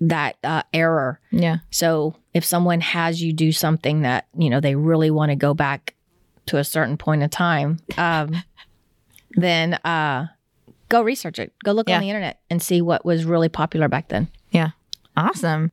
that 0.00 0.36
uh, 0.44 0.62
era. 0.74 1.18
Yeah. 1.30 1.58
So 1.70 2.16
if 2.34 2.44
someone 2.44 2.82
has 2.82 3.22
you 3.22 3.32
do 3.32 3.50
something 3.50 4.02
that 4.02 4.26
you 4.36 4.50
know 4.50 4.60
they 4.60 4.74
really 4.74 5.10
want 5.10 5.30
to 5.30 5.36
go 5.36 5.54
back 5.54 5.94
to 6.46 6.58
a 6.58 6.64
certain 6.64 6.96
point 6.96 7.22
of 7.22 7.30
time, 7.30 7.78
um, 7.96 8.34
then 9.36 9.74
uh, 9.84 10.26
go 10.88 11.02
research 11.02 11.38
it. 11.38 11.52
Go 11.64 11.72
look 11.72 11.88
Yeah. 11.88 11.96
on 11.96 12.02
the 12.02 12.10
internet 12.10 12.40
and 12.50 12.60
see 12.62 12.80
what 12.82 13.04
was 13.04 13.24
really 13.24 13.48
popular 13.48 13.88
back 13.88 14.08
then. 14.08 14.28
Yeah. 14.50 14.70
Awesome. 15.16 15.70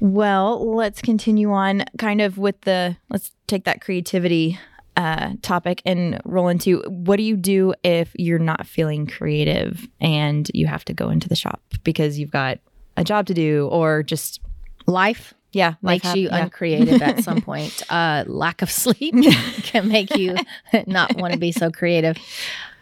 Well, 0.00 0.74
let's 0.74 1.00
continue 1.00 1.50
on 1.52 1.84
kind 1.98 2.20
of 2.20 2.36
with 2.38 2.60
the 2.62 2.96
let's 3.10 3.32
take 3.46 3.64
that 3.64 3.80
creativity 3.80 4.58
uh, 4.96 5.32
topic 5.42 5.82
and 5.84 6.20
roll 6.24 6.48
into 6.48 6.78
what 6.86 7.16
do 7.16 7.22
you 7.24 7.36
do 7.36 7.74
if 7.82 8.10
you're 8.14 8.38
not 8.38 8.66
feeling 8.66 9.06
creative 9.06 9.86
and 10.00 10.48
you 10.54 10.66
have 10.66 10.84
to 10.84 10.92
go 10.94 11.08
into 11.10 11.28
the 11.28 11.34
shop 11.34 11.60
because 11.82 12.18
you've 12.18 12.30
got 12.30 12.58
a 12.96 13.02
job 13.02 13.26
to 13.26 13.34
do 13.34 13.68
or 13.72 14.02
just 14.02 14.40
Life 14.86 15.32
yeah 15.54 15.74
makes 15.82 16.04
hap- 16.06 16.16
you 16.16 16.28
yeah. 16.28 16.42
uncreative 16.44 17.00
at 17.02 17.22
some 17.24 17.40
point. 17.50 17.82
Uh, 17.90 18.24
lack 18.26 18.62
of 18.62 18.70
sleep 18.70 19.14
can 19.62 19.88
make 19.88 20.16
you 20.16 20.36
not 20.86 21.16
want 21.16 21.32
to 21.32 21.38
be 21.38 21.52
so 21.52 21.70
creative. 21.70 22.16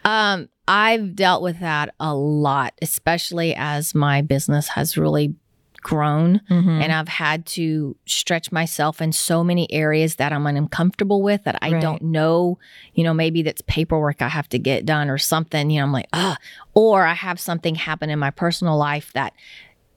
Um, 0.05 0.49
I've 0.67 1.15
dealt 1.15 1.41
with 1.43 1.59
that 1.59 1.93
a 1.99 2.13
lot, 2.15 2.73
especially 2.81 3.53
as 3.55 3.93
my 3.95 4.21
business 4.21 4.69
has 4.69 4.97
really 4.97 5.35
grown 5.81 6.39
Mhm. 6.49 6.81
and 6.81 6.93
I've 6.93 7.09
had 7.09 7.45
to 7.47 7.97
stretch 8.05 8.53
myself 8.53 9.01
in 9.01 9.11
so 9.11 9.43
many 9.43 9.69
areas 9.69 10.15
that 10.15 10.31
I'm 10.31 10.47
uncomfortable 10.47 11.21
with 11.21 11.43
that 11.43 11.57
I 11.61 11.71
Right. 11.73 11.81
don't 11.81 12.01
know, 12.01 12.57
you 12.93 13.03
know, 13.03 13.13
maybe 13.13 13.41
that's 13.41 13.61
paperwork 13.67 14.21
I 14.21 14.29
have 14.29 14.47
to 14.49 14.59
get 14.59 14.85
done 14.85 15.09
or 15.09 15.17
something, 15.17 15.69
you 15.69 15.79
know, 15.81 15.85
I'm 15.85 15.91
like, 15.91 16.07
ah, 16.13 16.37
or 16.73 17.05
I 17.05 17.13
have 17.13 17.37
something 17.37 17.75
happen 17.75 18.09
in 18.09 18.17
my 18.17 18.31
personal 18.31 18.77
life 18.77 19.11
that 19.11 19.33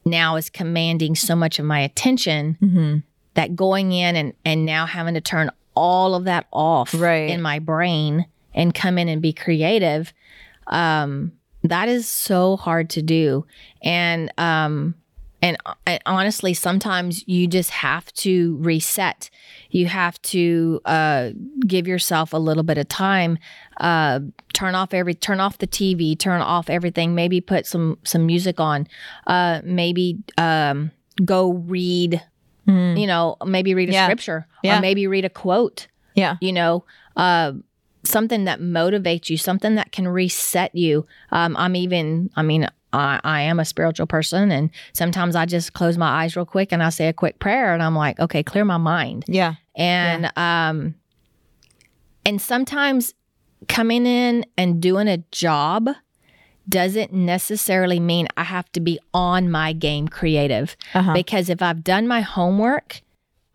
now 0.06 0.36
is 0.36 0.48
commanding 0.48 1.14
so 1.14 1.36
much 1.36 1.58
of 1.58 1.64
my 1.66 1.80
attention 1.80 2.56
Mhm. 2.62 3.02
that 3.34 3.54
going 3.56 3.92
in 3.92 4.16
and 4.16 4.32
and 4.44 4.64
now 4.64 4.86
having 4.86 5.14
to 5.14 5.20
turn 5.20 5.50
all 5.74 6.14
of 6.14 6.24
that 6.24 6.46
off 6.52 6.94
Right. 6.94 7.28
in 7.28 7.42
my 7.42 7.58
brain 7.58 8.24
and 8.54 8.72
come 8.74 8.96
in 8.96 9.08
and 9.08 9.20
be 9.20 9.32
creative 9.34 10.14
um 10.68 11.32
that 11.62 11.88
is 11.88 12.06
so 12.08 12.56
hard 12.56 12.88
to 12.90 13.02
do 13.02 13.44
and 13.82 14.32
um 14.38 14.94
and, 15.46 15.56
and 15.86 16.00
honestly 16.06 16.52
sometimes 16.54 17.22
you 17.26 17.46
just 17.46 17.70
have 17.70 18.12
to 18.14 18.56
reset 18.60 19.30
you 19.70 19.86
have 19.86 20.20
to 20.22 20.80
uh 20.84 21.30
give 21.66 21.86
yourself 21.86 22.32
a 22.32 22.38
little 22.38 22.62
bit 22.62 22.78
of 22.78 22.86
time 22.88 23.38
uh 23.78 24.20
turn 24.52 24.74
off 24.74 24.92
every 24.94 25.14
turn 25.14 25.40
off 25.40 25.58
the 25.58 25.66
tv 25.66 26.18
turn 26.18 26.40
off 26.40 26.68
everything 26.70 27.14
maybe 27.14 27.40
put 27.40 27.66
some 27.66 27.96
some 28.04 28.24
music 28.26 28.58
on 28.60 28.86
uh 29.26 29.60
maybe 29.64 30.18
um 30.38 30.90
go 31.24 31.52
read 31.52 32.22
Mhm. 32.68 32.98
you 33.00 33.06
know 33.06 33.36
maybe 33.46 33.74
read 33.74 33.88
a 33.90 33.92
Yeah. 33.92 34.06
scripture 34.06 34.48
Yeah. 34.64 34.78
or 34.78 34.80
maybe 34.80 35.06
read 35.06 35.24
a 35.24 35.30
quote 35.30 35.86
yeah 36.14 36.36
you 36.40 36.52
know 36.52 36.84
uh 37.16 37.52
something 38.04 38.44
that 38.44 38.60
motivates 38.60 39.28
you, 39.30 39.36
something 39.36 39.74
that 39.74 39.90
can 39.90 40.06
reset 40.06 40.72
you. 40.76 41.04
Um, 41.32 41.56
I'm 41.56 41.74
even, 41.74 42.30
I 42.36 42.42
mean, 42.42 42.68
I, 42.96 43.20
I 43.22 43.40
am 43.42 43.60
a 43.60 43.64
spiritual 43.64 44.06
person, 44.06 44.50
and 44.50 44.70
sometimes 44.92 45.36
I 45.36 45.44
just 45.46 45.72
close 45.74 45.96
my 45.98 46.08
eyes 46.22 46.34
real 46.36 46.46
quick 46.46 46.72
and 46.72 46.82
I 46.82 46.88
say 46.90 47.08
a 47.08 47.12
quick 47.12 47.38
prayer, 47.38 47.72
and 47.74 47.82
I'm 47.82 47.94
like, 47.94 48.18
okay, 48.18 48.42
clear 48.42 48.64
my 48.64 48.78
mind. 48.78 49.24
Yeah. 49.28 49.54
And 49.76 50.32
um, 50.36 50.94
and 52.24 52.40
sometimes 52.40 53.14
coming 53.68 54.06
in 54.06 54.44
and 54.56 54.80
doing 54.80 55.08
a 55.08 55.18
job 55.30 55.88
doesn't 56.68 57.12
necessarily 57.12 58.00
mean 58.00 58.26
I 58.36 58.42
have 58.44 58.70
to 58.72 58.80
be 58.80 58.98
on 59.14 59.50
my 59.50 59.72
game 59.72 60.08
creative 60.08 60.76
Uh-huh. 60.94 61.12
because 61.12 61.48
if 61.48 61.62
I've 61.62 61.84
done 61.84 62.08
my 62.08 62.22
homework, 62.22 63.02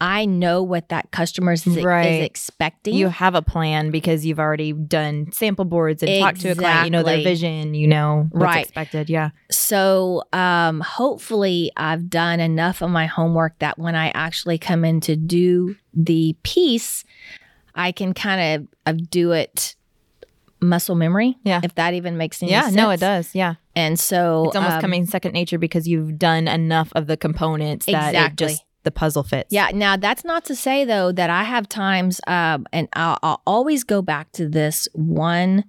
I 0.03 0.25
know 0.25 0.63
what 0.63 0.89
that 0.89 1.11
customer 1.11 1.51
is, 1.51 1.65
Right. 1.67 2.05
is 2.07 2.25
expecting. 2.25 2.95
You 2.95 3.09
have 3.09 3.35
a 3.35 3.41
plan 3.43 3.91
because 3.91 4.25
you've 4.25 4.39
already 4.39 4.73
done 4.73 5.31
sample 5.31 5.63
boards 5.63 6.01
and 6.01 6.19
talked 6.19 6.41
to 6.41 6.49
a 6.49 6.55
client. 6.55 6.85
You 6.85 6.91
know 6.91 7.03
their 7.03 7.21
vision. 7.21 7.75
You 7.75 7.87
know 7.87 8.27
what's 8.31 8.43
Right. 8.43 8.65
expected. 8.65 9.09
Yeah. 9.11 9.29
so 9.51 10.23
um, 10.33 10.79
hopefully, 10.81 11.71
I've 11.77 12.09
done 12.09 12.39
enough 12.39 12.81
of 12.81 12.89
my 12.89 13.05
homework 13.05 13.59
that 13.59 13.77
when 13.77 13.93
I 13.95 14.09
actually 14.15 14.57
come 14.57 14.83
in 14.83 15.01
to 15.01 15.15
do 15.15 15.75
the 15.93 16.35
piece, 16.41 17.03
I 17.75 17.91
can 17.91 18.13
kind 18.15 18.63
of 18.63 18.67
uh, 18.87 18.99
do 19.11 19.31
it 19.33 19.75
muscle 20.61 20.95
memory. 20.95 21.37
Yeah. 21.43 21.61
If 21.63 21.75
that 21.75 21.93
even 21.93 22.17
makes 22.17 22.41
any 22.41 22.51
Yeah. 22.51 22.63
sense. 22.63 22.75
No, 22.75 22.89
it 22.89 22.99
does. 22.99 23.35
Yeah. 23.35 23.55
And 23.75 23.99
so 23.99 24.45
It's 24.47 24.55
almost 24.55 24.75
um, 24.75 24.81
coming 24.81 25.05
second 25.05 25.33
nature 25.33 25.57
because 25.57 25.87
you've 25.87 26.17
done 26.19 26.47
enough 26.47 26.91
of 26.95 27.07
the 27.07 27.17
components 27.17 27.85
that 27.85 28.13
it 28.13 28.17
Exactly. 28.17 28.47
just 28.47 28.63
the 28.83 28.91
puzzle 28.91 29.23
fits. 29.23 29.51
Yeah. 29.51 29.69
Now 29.73 29.95
that's 29.97 30.23
not 30.25 30.45
to 30.45 30.55
say 30.55 30.85
though 30.85 31.11
that 31.11 31.29
I 31.29 31.43
have 31.43 31.69
times, 31.69 32.19
um, 32.27 32.65
and 32.73 32.87
I'll, 32.93 33.19
I'll 33.21 33.41
always 33.45 33.83
go 33.83 34.01
back 34.01 34.31
to 34.33 34.47
this 34.47 34.87
one 34.93 35.65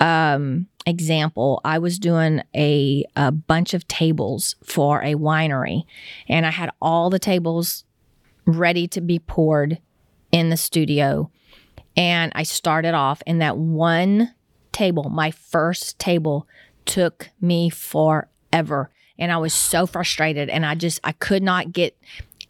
um, 0.00 0.66
example. 0.86 1.60
I 1.64 1.78
was 1.78 1.98
doing 1.98 2.42
a, 2.54 3.04
a 3.16 3.32
bunch 3.32 3.74
of 3.74 3.88
tables 3.88 4.56
for 4.64 5.02
a 5.02 5.14
winery, 5.14 5.84
and 6.28 6.46
I 6.46 6.50
had 6.50 6.70
all 6.80 7.10
the 7.10 7.18
tables 7.18 7.84
ready 8.44 8.86
to 8.88 9.00
be 9.00 9.18
poured 9.18 9.78
in 10.30 10.50
the 10.50 10.56
studio. 10.56 11.30
And 11.96 12.30
I 12.34 12.42
started 12.42 12.94
off, 12.94 13.22
and 13.26 13.40
that 13.40 13.56
one 13.56 14.34
table, 14.72 15.08
my 15.08 15.30
first 15.30 15.98
table, 15.98 16.46
took 16.84 17.30
me 17.40 17.70
forever. 17.70 18.90
And 19.18 19.32
I 19.32 19.38
was 19.38 19.54
so 19.54 19.86
frustrated, 19.86 20.50
and 20.50 20.66
I 20.66 20.74
just 20.74 21.00
I 21.02 21.12
could 21.12 21.42
not 21.42 21.72
get 21.72 21.96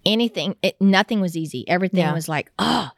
anything. 0.06 0.56
It 0.62 0.80
nothing 0.80 1.20
was 1.20 1.36
easy. 1.36 1.68
Everything 1.68 2.00
Yeah. 2.00 2.14
was 2.14 2.28
like 2.28 2.50
oh, 2.58 2.88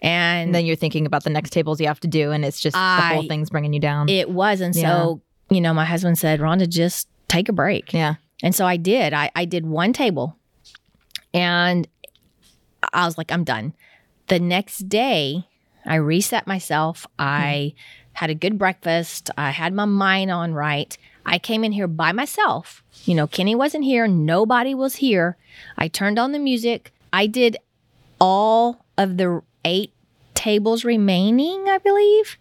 and 0.00 0.46
And 0.48 0.54
then 0.54 0.64
you're 0.66 0.76
thinking 0.76 1.06
about 1.06 1.24
the 1.24 1.30
next 1.30 1.50
tables 1.50 1.80
you 1.80 1.86
have 1.88 2.00
to 2.00 2.08
do, 2.08 2.30
and 2.30 2.44
it's 2.44 2.60
just 2.60 2.74
the 2.74 2.80
whole 2.80 3.26
thing's 3.26 3.50
bringing 3.50 3.72
you 3.72 3.80
down. 3.80 4.08
it 4.08 4.30
was. 4.30 4.60
And 4.60 4.74
Yeah. 4.74 4.82
so 4.88 5.20
you 5.50 5.60
know, 5.60 5.74
my 5.74 5.84
husband 5.84 6.16
said, 6.18 6.38
"Rhonda, 6.40 6.68
just 6.68 7.08
take 7.28 7.48
a 7.48 7.52
break." 7.52 7.92
yeah. 7.92 8.14
And 8.42 8.54
so 8.54 8.64
I 8.66 8.76
did. 8.78 9.12
I, 9.12 9.30
I 9.34 9.44
did 9.44 9.66
one 9.66 9.92
table 9.92 10.36
and 11.34 11.86
I 12.92 13.04
was 13.04 13.18
like, 13.18 13.30
I'm 13.30 13.44
done. 13.44 13.74
The 14.28 14.38
next 14.40 14.88
day, 14.88 15.46
I 15.84 15.96
reset 15.96 16.46
myself. 16.46 17.02
Hmm. 17.18 17.24
I 17.26 17.74
had 18.14 18.30
a 18.30 18.34
good 18.34 18.58
breakfast. 18.58 19.30
I 19.36 19.50
had 19.50 19.72
my 19.74 19.84
mind 19.84 20.30
on 20.30 20.54
right. 20.54 20.96
I 21.26 21.38
came 21.38 21.64
in 21.64 21.72
here 21.72 21.86
by 21.88 22.12
myself. 22.12 22.82
You 23.04 23.14
know, 23.14 23.26
Kenny 23.26 23.54
wasn't 23.54 23.84
here. 23.84 24.06
Nobody 24.08 24.74
was 24.74 24.96
here. 24.96 25.36
I 25.78 25.88
turned 25.88 26.18
on 26.18 26.32
the 26.32 26.38
music. 26.38 26.92
I 27.12 27.26
did 27.26 27.56
all 28.20 28.84
of 28.98 29.16
the 29.16 29.42
eight 29.64 29.92
tables 30.34 30.84
remaining, 30.84 31.68
I 31.68 31.78
believe, 31.78 32.36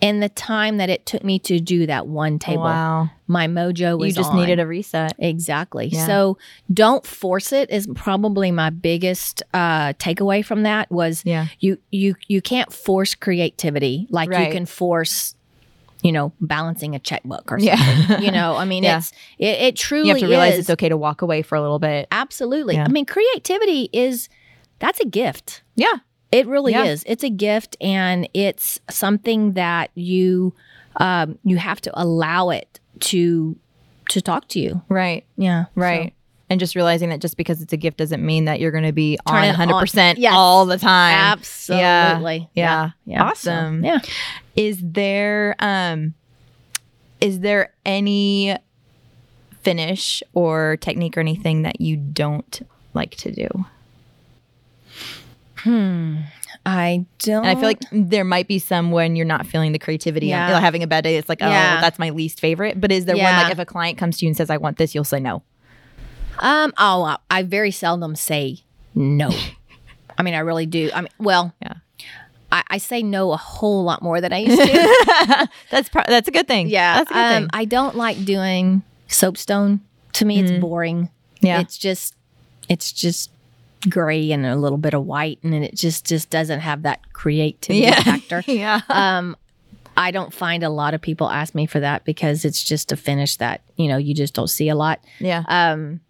in 0.00 0.20
the 0.20 0.28
time 0.28 0.76
that 0.76 0.90
it 0.90 1.06
took 1.06 1.24
me 1.24 1.38
to 1.40 1.58
do 1.58 1.86
that 1.86 2.06
one 2.06 2.38
table. 2.38 2.64
Wow. 2.64 3.10
My 3.26 3.46
mojo 3.48 3.98
was 3.98 4.08
You 4.08 4.22
just 4.22 4.30
on. 4.30 4.36
needed 4.36 4.60
a 4.60 4.66
reset. 4.66 5.14
Exactly. 5.18 5.86
Yeah. 5.86 6.06
So 6.06 6.38
don't 6.72 7.04
force 7.06 7.52
it 7.52 7.70
is 7.70 7.88
probably 7.94 8.50
my 8.52 8.70
biggest 8.70 9.42
uh, 9.54 9.94
takeaway 9.94 10.44
from 10.44 10.64
that 10.64 10.90
was 10.90 11.22
Yeah. 11.24 11.46
you 11.60 11.78
you 11.90 12.14
you 12.28 12.42
can't 12.42 12.72
force 12.72 13.14
creativity 13.14 14.06
like 14.10 14.28
Right. 14.30 14.46
you 14.48 14.52
can 14.52 14.66
force 14.66 15.34
you 16.02 16.12
know 16.12 16.32
balancing 16.40 16.94
a 16.94 16.98
checkbook 16.98 17.50
or 17.50 17.58
Yeah. 17.58 17.76
something. 17.76 18.24
you 18.24 18.30
know, 18.30 18.54
I 18.56 18.64
mean 18.72 18.84
Yeah. 18.84 18.98
it's 18.98 19.12
it, 19.38 19.58
it 19.60 19.76
truly 19.76 20.08
You 20.08 20.14
have 20.14 20.20
to 20.20 20.28
realize 20.28 20.54
is 20.54 20.58
it's 20.60 20.70
okay 20.70 20.88
to 20.88 20.96
walk 20.96 21.22
away 21.22 21.42
for 21.42 21.54
a 21.56 21.60
little 21.62 21.78
bit. 21.78 22.06
absolutely. 22.12 22.74
Yeah. 22.74 22.84
I 22.84 22.88
mean 22.88 23.06
creativity 23.06 23.88
is 23.92 24.28
that's 24.78 25.00
a 25.00 25.06
gift. 25.06 25.62
Yeah. 25.74 25.94
It 26.32 26.46
really 26.48 26.72
Yeah. 26.72 26.84
is. 26.84 27.02
It's 27.06 27.22
a 27.24 27.30
gift, 27.30 27.76
and 27.80 28.28
it's 28.34 28.78
something 28.90 29.52
that 29.52 29.90
you 29.94 30.52
um, 30.96 31.38
you 31.44 31.56
have 31.56 31.80
to 31.82 31.90
allow 32.00 32.50
it 32.50 32.80
to 33.00 33.56
to 34.10 34.20
talk 34.20 34.48
to 34.48 34.60
you. 34.60 34.82
Right. 34.88 35.24
Yeah, 35.36 35.66
Right. 35.74 36.14
And 36.48 36.60
just 36.60 36.76
realizing 36.76 37.08
that 37.10 37.20
just 37.20 37.36
because 37.36 37.60
it's 37.60 37.72
a 37.72 37.76
gift 37.76 37.96
doesn't 37.96 38.24
mean 38.24 38.44
that 38.44 38.60
you're 38.60 38.70
going 38.70 38.84
to 38.84 38.92
be 38.92 39.18
Turn 39.28 39.36
on 39.36 39.68
it 39.68 39.72
100% 39.72 40.14
Yes. 40.16 40.32
all 40.36 40.64
the 40.64 40.78
time. 40.78 41.14
Absolutely. 41.14 42.48
Yeah. 42.54 42.90
Yeah. 43.04 43.24
Awesome. 43.24 43.82
So, 43.82 43.86
yeah. 43.86 43.98
Is 44.54 44.78
there 44.80 45.56
um 45.58 46.14
is 47.20 47.40
there 47.40 47.72
any 47.84 48.56
finish 49.62 50.22
or 50.34 50.76
technique 50.80 51.16
or 51.16 51.20
anything 51.20 51.62
that 51.62 51.80
you 51.80 51.96
don't 51.96 52.60
like 52.94 53.16
to 53.16 53.32
do? 53.32 53.48
Hmm. 55.58 56.18
I 56.64 57.06
don't. 57.20 57.44
And 57.44 57.48
I 57.48 57.54
feel 57.60 57.68
like 57.68 57.82
there 57.92 58.24
might 58.24 58.48
be 58.48 58.58
some 58.58 58.90
when 58.90 59.16
you're 59.16 59.26
not 59.26 59.46
feeling 59.46 59.72
the 59.72 59.78
creativity 59.78 60.26
Yeah. 60.28 60.58
having 60.60 60.82
a 60.82 60.86
bad 60.86 61.04
day. 61.04 61.16
It's 61.16 61.28
like, 61.28 61.38
oh, 61.42 61.48
Yeah. 61.48 61.80
that's 61.80 61.98
my 61.98 62.10
least 62.10 62.40
favorite. 62.40 62.80
But 62.80 62.92
is 62.92 63.04
there 63.04 63.16
one 63.16 63.24
like 63.24 63.52
if 63.52 63.58
a 63.58 63.64
client 63.66 63.98
comes 63.98 64.18
to 64.18 64.24
you 64.26 64.28
and 64.30 64.36
says, 64.36 64.50
I 64.50 64.56
want 64.56 64.76
this, 64.78 64.94
you'll 64.94 65.04
say 65.04 65.20
no? 65.20 65.42
Um. 66.38 66.72
Oh, 66.78 67.02
I- 67.04 67.18
I 67.30 67.42
very 67.42 67.70
seldom 67.70 68.16
say 68.16 68.58
no. 68.94 69.30
I 70.18 70.22
mean, 70.22 70.34
I 70.34 70.38
really 70.38 70.66
do. 70.66 70.90
I 70.94 71.02
mean, 71.02 71.10
well, 71.18 71.54
Yeah. 71.62 71.74
I, 72.52 72.62
I 72.70 72.78
say 72.78 73.02
no 73.02 73.32
a 73.32 73.36
whole 73.36 73.82
lot 73.84 74.02
more 74.02 74.20
than 74.20 74.32
I 74.32 74.38
used 74.38 74.60
to. 74.62 75.48
That's 75.70 75.88
pro- 75.88 76.04
that's 76.06 76.28
a 76.28 76.30
good 76.30 76.46
thing. 76.46 76.68
yeah. 76.68 76.98
That's 76.98 77.10
a 77.10 77.14
good 77.14 77.20
um. 77.20 77.42
thing. 77.42 77.50
I 77.52 77.64
don't 77.64 77.96
like 77.96 78.24
doing 78.24 78.82
soapstone. 79.08 79.80
To 80.14 80.24
me, 80.24 80.40
it's 80.40 80.52
boring. 80.52 81.10
Yeah. 81.40 81.60
It's 81.60 81.76
just, 81.76 82.14
it's 82.68 82.92
just 82.92 83.30
gray 83.90 84.32
and 84.32 84.46
a 84.46 84.56
little 84.56 84.78
bit 84.78 84.94
of 84.94 85.04
white, 85.04 85.38
and 85.42 85.52
then 85.52 85.62
it 85.62 85.74
just 85.74 86.06
just 86.06 86.30
doesn't 86.30 86.60
have 86.60 86.82
that 86.82 87.12
creativity 87.12 87.84
yeah. 87.86 88.02
factor. 88.02 88.42
yeah. 88.46 88.80
um 88.88 89.36
i 89.98 90.10
don't 90.10 90.34
find 90.34 90.62
a 90.62 90.68
lot 90.68 90.92
of 90.92 91.00
people 91.00 91.30
ask 91.30 91.54
me 91.54 91.64
for 91.66 91.80
that 91.80 92.04
because 92.04 92.44
it's 92.44 92.62
just 92.62 92.92
a 92.92 92.96
finish 92.96 93.36
that 93.36 93.62
you 93.76 93.88
know 93.88 93.96
you 93.96 94.12
just 94.12 94.34
don't 94.34 94.48
see 94.48 94.68
a 94.68 94.74
lot 94.74 95.00
Yeah. 95.20 95.42
um 95.48 96.00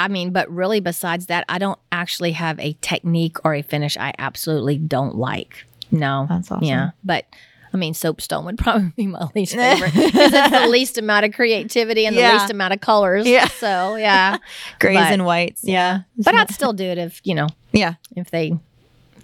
i 0.00 0.08
mean 0.08 0.32
but 0.32 0.50
really 0.50 0.80
besides 0.80 1.26
that 1.26 1.44
i 1.48 1.58
don't 1.58 1.78
actually 1.92 2.32
have 2.32 2.58
a 2.58 2.72
technique 2.80 3.36
or 3.44 3.54
a 3.54 3.62
finish 3.62 3.96
i 3.98 4.12
absolutely 4.18 4.76
don't 4.78 5.14
like 5.16 5.64
no 5.92 6.26
That's 6.28 6.50
awesome. 6.50 6.64
yeah 6.66 6.90
but 7.04 7.24
I 7.72 7.76
mean, 7.76 7.94
soapstone 7.94 8.46
would 8.46 8.58
probably 8.64 8.92
be 8.96 9.06
my 9.06 9.28
least 9.36 9.54
favorite 9.54 9.94
because 9.94 10.32
it's 10.34 10.50
the 10.50 10.66
least 10.66 10.98
amount 10.98 11.24
of 11.26 11.32
creativity 11.34 12.04
and 12.04 12.16
the 12.16 12.20
least 12.22 12.50
amount 12.50 12.72
of 12.74 12.80
colors. 12.80 13.28
Yeah. 13.28 13.46
So 13.46 13.94
yeah, 13.94 14.38
Grays 14.80 14.96
but- 14.96 15.12
and 15.12 15.24
whites. 15.24 15.62
yeah. 15.62 16.00
But 16.18 16.34
I'd 16.34 16.50
still 16.50 16.72
do 16.72 16.82
it 16.82 16.98
if 16.98 17.20
you 17.22 17.36
know 17.36 17.46
Yeah. 17.70 17.94
if 18.16 18.32
they 18.32 18.58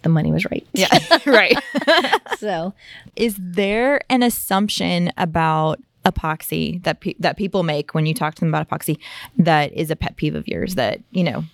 the 0.02 0.09
money 0.09 0.30
was 0.30 0.45
right. 0.45 0.64
Yeah. 0.75 0.97
right. 1.26 1.59
So 2.38 2.73
Is 3.16 3.37
there 3.37 4.00
an 4.09 4.23
assumption 4.23 5.11
about 5.16 5.80
epoxy 6.06 6.82
that 6.84 7.00
pe- 7.00 7.16
that 7.18 7.36
people 7.36 7.62
make 7.62 7.92
when 7.94 8.06
you 8.06 8.14
talk 8.14 8.34
to 8.36 8.40
them 8.40 8.48
about 8.48 8.68
epoxy 8.68 8.96
that 9.38 9.72
is 9.72 9.90
a 9.90 9.96
pet 9.96 10.16
peeve 10.16 10.34
of 10.34 10.46
yours 10.48 10.76
that, 10.76 11.00
you 11.10 11.25
know, 11.25 11.44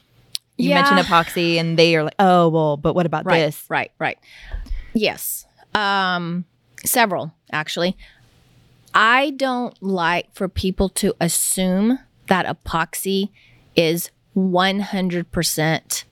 you 0.59 0.69
Yeah. 0.69 0.83
mention 0.83 0.99
epoxy 0.99 1.57
and 1.57 1.79
they 1.79 1.97
are 1.97 2.05
like, 2.05 2.15
"Oh, 2.19 2.49
well, 2.49 2.77
but 2.77 2.95
what 2.95 3.07
about 3.07 3.25
right, 3.25 3.39
this?" 3.41 3.65
Right, 3.69 3.91
right. 3.99 4.19
Yes. 4.95 5.47
Um 5.75 6.45
several 6.85 7.33
actually. 7.51 7.97
I 8.95 9.31
don't 9.31 9.75
like 9.83 10.27
for 10.35 10.49
people 10.49 10.91
to 10.91 11.15
assume 11.19 11.99
that 12.29 12.45
epoxy 12.47 13.31
is 13.75 14.11
100% 14.37 16.05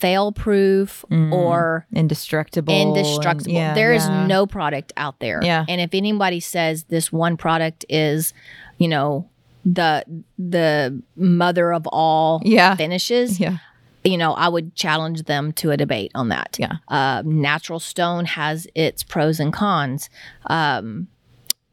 fail 0.00 0.32
proof 0.32 1.04
or 1.10 1.86
Indestructible. 1.94 2.72
and- 2.74 2.96
indestructible. 2.96 3.52
yeah, 3.52 3.74
there 3.74 3.92
is 3.92 4.04
yeah. 4.06 4.26
no 4.26 4.46
product 4.46 4.92
out 4.96 5.20
there. 5.20 5.40
Yeah. 5.42 5.64
And 5.68 5.80
if 5.80 5.90
anybody 5.92 6.40
says 6.40 6.84
this 6.84 7.12
one 7.12 7.36
product 7.36 7.84
is, 7.88 8.32
you 8.78 8.88
know, 8.88 9.28
the 9.64 10.04
the 10.38 11.02
mother 11.16 11.72
of 11.72 11.86
all 11.88 12.40
Yeah. 12.44 12.74
finishes, 12.76 13.38
Yeah. 13.38 13.58
you 14.04 14.16
know, 14.16 14.32
I 14.32 14.48
would 14.48 14.74
challenge 14.74 15.24
them 15.24 15.52
to 15.54 15.70
a 15.70 15.76
debate 15.76 16.10
on 16.14 16.30
that. 16.30 16.56
Yeah. 16.58 16.76
Uh, 16.88 17.22
natural 17.26 17.78
stone 17.78 18.24
has 18.24 18.66
its 18.74 19.02
pros 19.02 19.38
and 19.38 19.52
cons. 19.52 20.08
Um, 20.46 21.08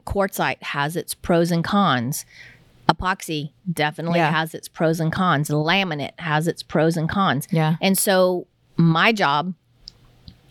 quartzite 0.06 0.62
has 0.62 0.96
its 0.96 1.14
pros 1.14 1.50
and 1.50 1.64
cons. 1.64 2.24
Epoxy 2.98 3.52
definitely 3.72 4.18
Yeah. 4.18 4.30
has 4.30 4.54
its 4.54 4.68
pros 4.68 5.00
and 5.00 5.12
cons. 5.12 5.48
Laminate 5.48 6.18
has 6.18 6.48
its 6.48 6.62
pros 6.62 6.96
and 6.96 7.08
cons. 7.08 7.46
Yeah. 7.50 7.76
And 7.80 7.96
so 7.96 8.46
my 8.76 9.12
job 9.12 9.54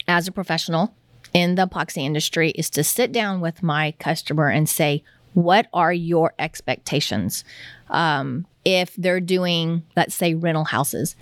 as 0.07 0.27
a 0.27 0.31
professional 0.31 0.93
in 1.33 1.55
the 1.55 1.67
epoxy 1.67 2.03
industry 2.03 2.51
is 2.51 2.69
to 2.71 2.83
sit 2.83 3.11
down 3.11 3.41
with 3.41 3.61
my 3.61 3.91
customer 3.99 4.47
and 4.49 4.67
say, 4.69 5.03
what 5.33 5.67
are 5.73 5.93
your 5.93 6.33
expectations? 6.39 7.43
Um, 7.89 8.45
if 8.65 8.95
they're 8.95 9.19
doing, 9.19 9.83
let's 9.95 10.15
say, 10.15 10.33
rental 10.33 10.65
houses, 10.65 11.15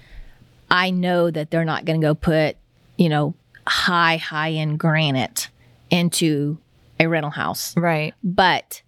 I 0.69 0.89
know 0.91 1.29
that 1.31 1.51
they're 1.51 1.65
not 1.65 1.85
going 1.85 1.99
to 1.99 2.05
go 2.07 2.15
put, 2.15 2.55
you 2.97 3.09
know, 3.09 3.33
high, 3.67 4.17
high 4.17 4.51
end 4.51 4.79
granite 4.79 5.49
into 5.89 6.57
a 6.99 7.07
rental 7.07 7.31
house, 7.31 7.75
Right. 7.75 8.13
but 8.23 8.81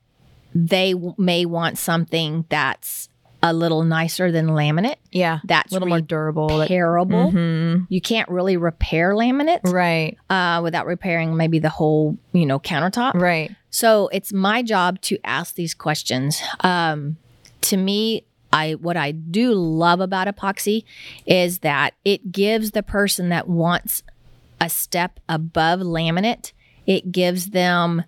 they 0.65 0.93
w- 0.93 1.13
may 1.17 1.45
want 1.45 1.77
something 1.77 2.45
that's 2.49 3.09
a 3.43 3.53
little 3.53 3.83
nicer 3.83 4.31
than 4.31 4.47
laminate. 4.47 4.95
Yeah. 5.11 5.39
That's 5.45 5.71
a 5.71 5.75
little 5.75 5.87
more 5.87 6.01
durable. 6.01 6.47
that- 6.57 6.69
repairable. 6.69 7.31
Mhm. 7.31 7.85
You 7.89 8.01
can't 8.01 8.27
really 8.29 8.57
repair 8.57 9.13
laminate 9.13 9.59
Right. 9.63 10.17
uh, 10.29 10.59
without 10.63 10.87
repairing 10.87 11.37
maybe 11.37 11.59
the 11.59 11.69
whole, 11.69 12.17
you 12.33 12.45
know, 12.47 12.59
countertop. 12.59 13.13
Right. 13.13 13.51
So 13.69 14.09
it's 14.11 14.33
my 14.33 14.63
job 14.63 14.99
to 15.01 15.19
ask 15.23 15.53
these 15.53 15.75
questions. 15.75 16.41
Um, 16.61 17.17
to 17.61 17.77
me, 17.77 18.23
I 18.51 18.73
what 18.73 18.97
I 18.97 19.11
do 19.11 19.53
love 19.53 19.99
about 19.99 20.27
epoxy 20.27 20.83
is 21.27 21.59
that 21.59 21.93
it 22.03 22.31
gives 22.31 22.71
the 22.71 22.81
person 22.81 23.29
that 23.29 23.47
wants 23.47 24.01
a 24.59 24.69
step 24.69 25.19
above 25.29 25.81
laminate. 25.81 26.53
It 26.87 27.11
gives 27.11 27.51
them 27.51 28.03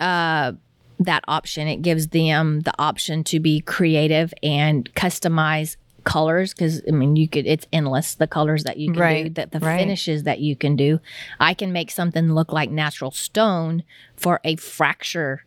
uh, 0.00 0.52
that 0.98 1.24
option. 1.28 1.68
It 1.68 1.82
gives 1.82 2.08
them 2.08 2.60
the 2.60 2.72
option 2.78 3.24
to 3.24 3.40
be 3.40 3.60
creative 3.60 4.32
and 4.42 4.92
customize 4.94 5.76
colors 6.04 6.54
because 6.54 6.80
I 6.88 6.92
mean 6.92 7.16
you 7.16 7.28
could 7.28 7.46
it's 7.46 7.66
endless 7.70 8.14
the 8.14 8.26
colors 8.26 8.64
that 8.64 8.78
you 8.78 8.92
can 8.94 9.24
do 9.24 9.30
that 9.30 9.52
the 9.52 9.58
right. 9.58 9.78
finishes 9.78 10.22
that 10.22 10.40
you 10.40 10.56
can 10.56 10.74
do. 10.74 11.00
I 11.38 11.52
can 11.52 11.70
make 11.72 11.90
something 11.90 12.32
look 12.32 12.50
like 12.52 12.70
natural 12.70 13.10
stone 13.10 13.82
for 14.16 14.40
a 14.42 14.56
fracture 14.56 15.44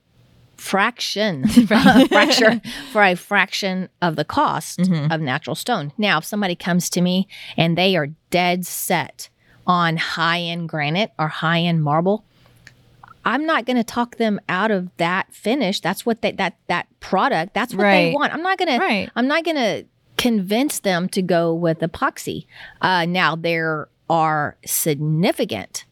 fraction 0.57 1.47
fracture 1.67 2.61
for 2.91 3.03
a 3.03 3.15
fraction 3.15 3.89
of 4.01 4.15
the 4.15 4.25
cost 4.25 4.79
Mhm. 4.79 5.11
of 5.11 5.19
natural 5.21 5.55
stone. 5.55 5.91
Now, 5.97 6.19
if 6.19 6.25
somebody 6.25 6.55
comes 6.55 6.89
to 6.91 7.01
me 7.01 7.27
and 7.57 7.75
they 7.77 7.95
are 7.95 8.09
dead 8.29 8.65
set 8.67 9.29
on 9.65 9.97
high 9.97 10.41
end 10.41 10.69
granite 10.69 11.11
or 11.17 11.27
high 11.29 11.61
end 11.61 11.83
marble, 11.83 12.23
I'm 13.23 13.45
not 13.45 13.65
going 13.65 13.77
to 13.77 13.83
talk 13.83 14.17
them 14.17 14.39
out 14.49 14.71
of 14.71 14.89
that 14.97 15.33
finish. 15.33 15.79
That's 15.79 16.05
what 16.05 16.21
they 16.21 16.31
that 16.33 16.57
that 16.67 16.87
product. 16.99 17.53
That's 17.53 17.73
what 17.73 17.83
they 17.83 18.13
want. 18.13 18.33
I'm 18.33 18.41
not 18.41 18.57
going 18.57 18.79
to. 18.79 18.83
I'm 19.15 19.27
not 19.27 19.43
going 19.43 19.57
to 19.57 19.85
convince 20.17 20.79
them 20.79 21.09
to 21.09 21.21
go 21.21 21.53
with 21.53 21.79
epoxy. 21.79 22.45
Uh, 22.81 23.05
now 23.05 23.35
there 23.35 23.89
are 24.09 24.57
significant 24.65 25.85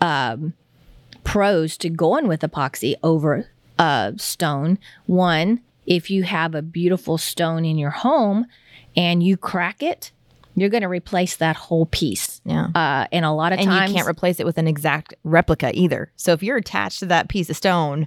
um, 0.00 0.52
pros 1.24 1.76
to 1.78 1.88
going 1.88 2.26
with 2.28 2.40
epoxy 2.40 2.94
over 3.02 3.48
uh, 3.78 4.12
stone. 4.16 4.78
One, 5.06 5.60
if 5.86 6.10
you 6.10 6.24
have 6.24 6.54
a 6.54 6.62
beautiful 6.62 7.18
stone 7.18 7.64
in 7.64 7.78
your 7.78 7.90
home 7.90 8.46
and 8.96 9.22
you 9.22 9.36
crack 9.36 9.82
it, 9.82 10.12
you're 10.54 10.68
going 10.68 10.82
to 10.82 10.88
replace 10.88 11.36
that 11.36 11.56
whole 11.56 11.86
piece. 11.86 12.40
Yeah. 12.44 12.66
Uh, 12.74 13.06
and 13.12 13.24
a 13.24 13.30
lot 13.32 13.52
of 13.52 13.58
And 13.58 13.68
times, 13.68 13.90
you 13.90 13.96
can't 13.96 14.08
replace 14.08 14.38
it 14.40 14.46
with 14.46 14.58
an 14.58 14.68
exact 14.68 15.14
replica 15.24 15.70
either. 15.74 16.10
So 16.16 16.32
if 16.32 16.42
you're 16.42 16.56
attached 16.58 17.00
to 17.00 17.06
that 17.06 17.28
piece 17.28 17.48
of 17.50 17.56
stone, 17.56 18.06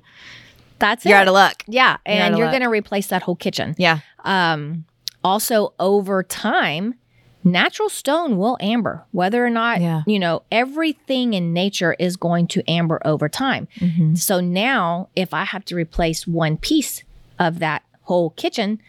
that's 0.80 1.06
you're 1.06 1.18
it. 1.18 1.22
out 1.22 1.28
of 1.28 1.34
luck. 1.34 1.64
yeah, 1.68 1.98
You're 2.06 2.16
and 2.16 2.38
you're 2.38 2.50
going 2.50 2.62
to 2.62 2.70
replace 2.70 3.08
that 3.08 3.24
whole 3.24 3.36
kitchen. 3.36 3.75
Yeah. 3.78 4.00
Um, 4.24 4.86
also, 5.24 5.74
over 5.80 6.22
time, 6.22 6.96
natural 7.44 7.90
stone 7.90 8.38
will 8.38 8.58
amber, 8.60 9.06
whether 9.12 9.44
or 9.46 9.50
not, 9.50 9.80
Yeah. 9.82 10.04
you 10.06 10.20
know, 10.20 10.44
everything 10.52 11.34
in 11.34 11.54
nature 11.54 11.96
is 11.98 12.16
going 12.18 12.48
to 12.48 12.70
amber 12.70 13.02
over 13.06 13.30
time. 13.30 13.68
Mm-hmm. 13.80 14.16
So 14.16 14.40
now, 14.40 15.10
if 15.16 15.34
I 15.34 15.46
have 15.46 15.64
to 15.66 15.75
replace 15.75 16.28
one 16.28 16.58
piece 16.58 17.04
of 17.40 17.60
that 17.60 17.84
whole 18.04 18.32
kitchen, 18.32 18.80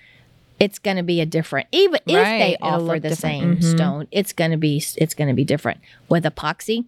it's 0.59 0.79
going 0.79 0.97
to 0.97 1.03
be 1.03 1.21
a 1.21 1.27
different. 1.27 1.67
Even 1.73 1.97
if 1.97 2.05
they 2.07 2.55
It'll 2.61 2.67
offer 2.91 2.99
the 3.01 3.09
different. 3.11 3.19
same 3.19 3.57
Mhm. 3.59 3.77
stone, 3.77 4.09
it's 4.11 4.33
going 4.33 4.51
to 4.53 4.57
be 4.57 4.83
it's 4.97 5.15
going 5.15 5.29
to 5.29 5.35
be 5.35 5.45
different. 5.45 5.81
With 6.09 6.25
epoxy, 6.25 6.85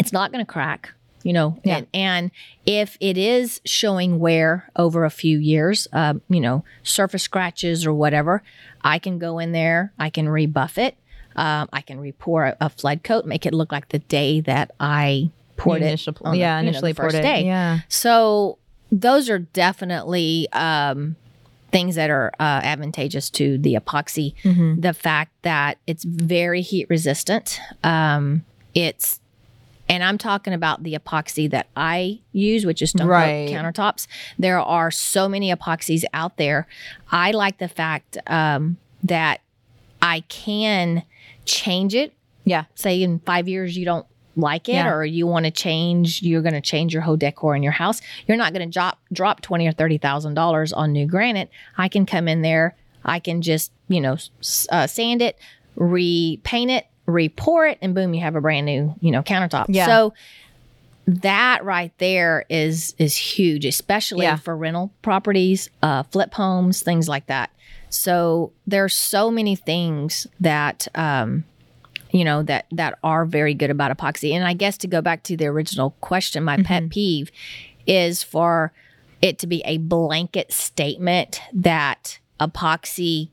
it's 0.00 0.12
not 0.12 0.32
going 0.32 0.44
to 0.44 0.50
crack. 0.50 0.92
You 1.24 1.32
know, 1.32 1.56
Yeah. 1.62 1.76
and, 1.76 1.86
and 1.94 2.30
if 2.66 2.96
it 2.98 3.16
is 3.16 3.60
showing 3.64 4.18
wear 4.18 4.68
over 4.74 5.04
a 5.04 5.10
few 5.10 5.38
years, 5.38 5.86
um, 5.92 6.20
you 6.28 6.40
know, 6.40 6.64
surface 6.82 7.22
scratches 7.22 7.86
or 7.86 7.92
whatever, 7.92 8.42
I 8.82 8.98
can 8.98 9.20
go 9.20 9.38
in 9.38 9.52
there, 9.52 9.92
I 10.00 10.10
can 10.10 10.28
rebuff 10.28 10.78
it, 10.78 10.96
um, 11.36 11.68
I 11.72 11.80
can 11.80 12.00
re-pour 12.00 12.46
a, 12.46 12.56
a 12.60 12.68
flood 12.70 13.04
coat, 13.04 13.24
make 13.24 13.46
it 13.46 13.54
look 13.54 13.70
like 13.70 13.90
the 13.90 14.00
day 14.00 14.40
that 14.40 14.72
I 14.80 15.30
poured 15.56 15.82
Initial- 15.82 16.14
it. 16.14 16.24
the- 16.24 16.36
yeah, 16.38 16.56
know, 16.56 16.62
the 16.62 16.68
initially 16.70 16.94
poured 16.94 17.12
first 17.12 17.18
it. 17.20 17.22
day. 17.22 17.44
Yeah. 17.44 17.78
So 17.88 18.58
those 18.90 19.30
are 19.30 19.38
definitely 19.38 20.48
um, 20.52 21.14
things 21.72 21.94
that 21.96 22.10
are 22.10 22.30
uh, 22.38 22.60
advantageous 22.62 23.30
to 23.30 23.58
the 23.58 23.74
epoxy. 23.74 24.34
Mm-hmm. 24.44 24.80
The 24.80 24.92
fact 24.92 25.32
that 25.42 25.78
it's 25.86 26.04
very 26.04 26.60
heat 26.60 26.86
resistant. 26.90 27.58
Um, 27.82 28.44
it's 28.74 29.18
and 29.88 30.02
I'm 30.04 30.16
talking 30.16 30.52
about 30.54 30.84
the 30.84 30.94
epoxy 30.94 31.50
that 31.50 31.66
I 31.76 32.20
use, 32.32 32.64
which 32.64 32.80
is 32.82 32.90
stone 32.90 33.08
Right. 33.08 33.48
countertops. 33.50 34.06
There 34.38 34.58
are 34.60 34.90
so 34.90 35.28
many 35.28 35.52
epoxies 35.52 36.04
out 36.14 36.36
there. 36.38 36.66
I 37.10 37.32
like 37.32 37.58
the 37.58 37.68
fact 37.68 38.16
um, 38.28 38.78
that 39.02 39.40
I 40.00 40.20
can 40.28 41.02
change 41.44 41.94
it 41.94 42.14
Yeah. 42.44 42.64
say 42.74 43.02
in 43.02 43.18
five 43.20 43.48
years 43.48 43.76
you 43.76 43.84
don't 43.84 44.06
like 44.36 44.68
it 44.68 44.72
Yeah. 44.74 44.90
or 44.90 45.04
you 45.04 45.26
want 45.26 45.44
to 45.44 45.50
change 45.50 46.22
you're 46.22 46.42
going 46.42 46.54
to 46.54 46.60
change 46.60 46.92
your 46.94 47.02
whole 47.02 47.16
decor 47.16 47.54
in 47.54 47.62
your 47.62 47.72
house 47.72 48.00
you're 48.26 48.36
not 48.38 48.52
going 48.54 48.66
to 48.66 48.72
drop 48.72 48.98
drop 49.12 49.40
20 49.42 49.66
or 49.68 49.72
30 49.72 49.98
thousand 49.98 50.34
dollars 50.34 50.72
on 50.72 50.92
new 50.92 51.06
granite 51.06 51.50
i 51.76 51.86
can 51.88 52.06
come 52.06 52.28
in 52.28 52.40
there 52.42 52.74
i 53.04 53.18
can 53.18 53.42
just 53.42 53.72
you 53.88 54.00
know 54.00 54.16
uh, 54.70 54.86
sand 54.86 55.20
it 55.20 55.38
repaint 55.76 56.70
it 56.70 56.86
re-pour 57.06 57.66
it 57.66 57.76
and 57.82 57.94
boom 57.94 58.14
you 58.14 58.20
have 58.22 58.36
a 58.36 58.40
brand 58.40 58.64
new 58.64 58.94
you 59.00 59.10
know 59.10 59.22
countertop 59.22 59.66
Yeah. 59.68 59.86
so 59.86 60.14
that 61.06 61.64
right 61.64 61.92
there 61.98 62.44
is 62.48 62.94
is 62.98 63.16
huge 63.16 63.64
especially 63.66 64.22
Yeah. 64.24 64.36
for 64.36 64.56
rental 64.56 64.92
properties 65.02 65.68
uh 65.82 66.04
flip 66.04 66.32
homes 66.34 66.80
things 66.82 67.08
like 67.08 67.26
that 67.26 67.50
so 67.90 68.52
there's 68.66 68.94
so 68.94 69.30
many 69.30 69.56
things 69.56 70.26
that 70.40 70.86
um 70.94 71.44
you 72.12 72.24
know 72.24 72.42
that 72.42 72.66
that 72.70 72.98
are 73.02 73.24
very 73.24 73.54
good 73.54 73.70
about 73.70 73.96
epoxy 73.96 74.32
and 74.32 74.44
i 74.44 74.52
guess 74.52 74.76
to 74.78 74.86
go 74.86 75.00
back 75.00 75.22
to 75.24 75.36
the 75.36 75.46
original 75.46 75.90
question 76.00 76.44
my 76.44 76.62
pet 76.62 76.90
peeve 76.90 77.30
is 77.86 78.22
for 78.22 78.72
it 79.20 79.38
to 79.38 79.46
be 79.46 79.62
a 79.64 79.78
blanket 79.78 80.52
statement 80.52 81.40
that 81.52 82.18
epoxy 82.40 83.28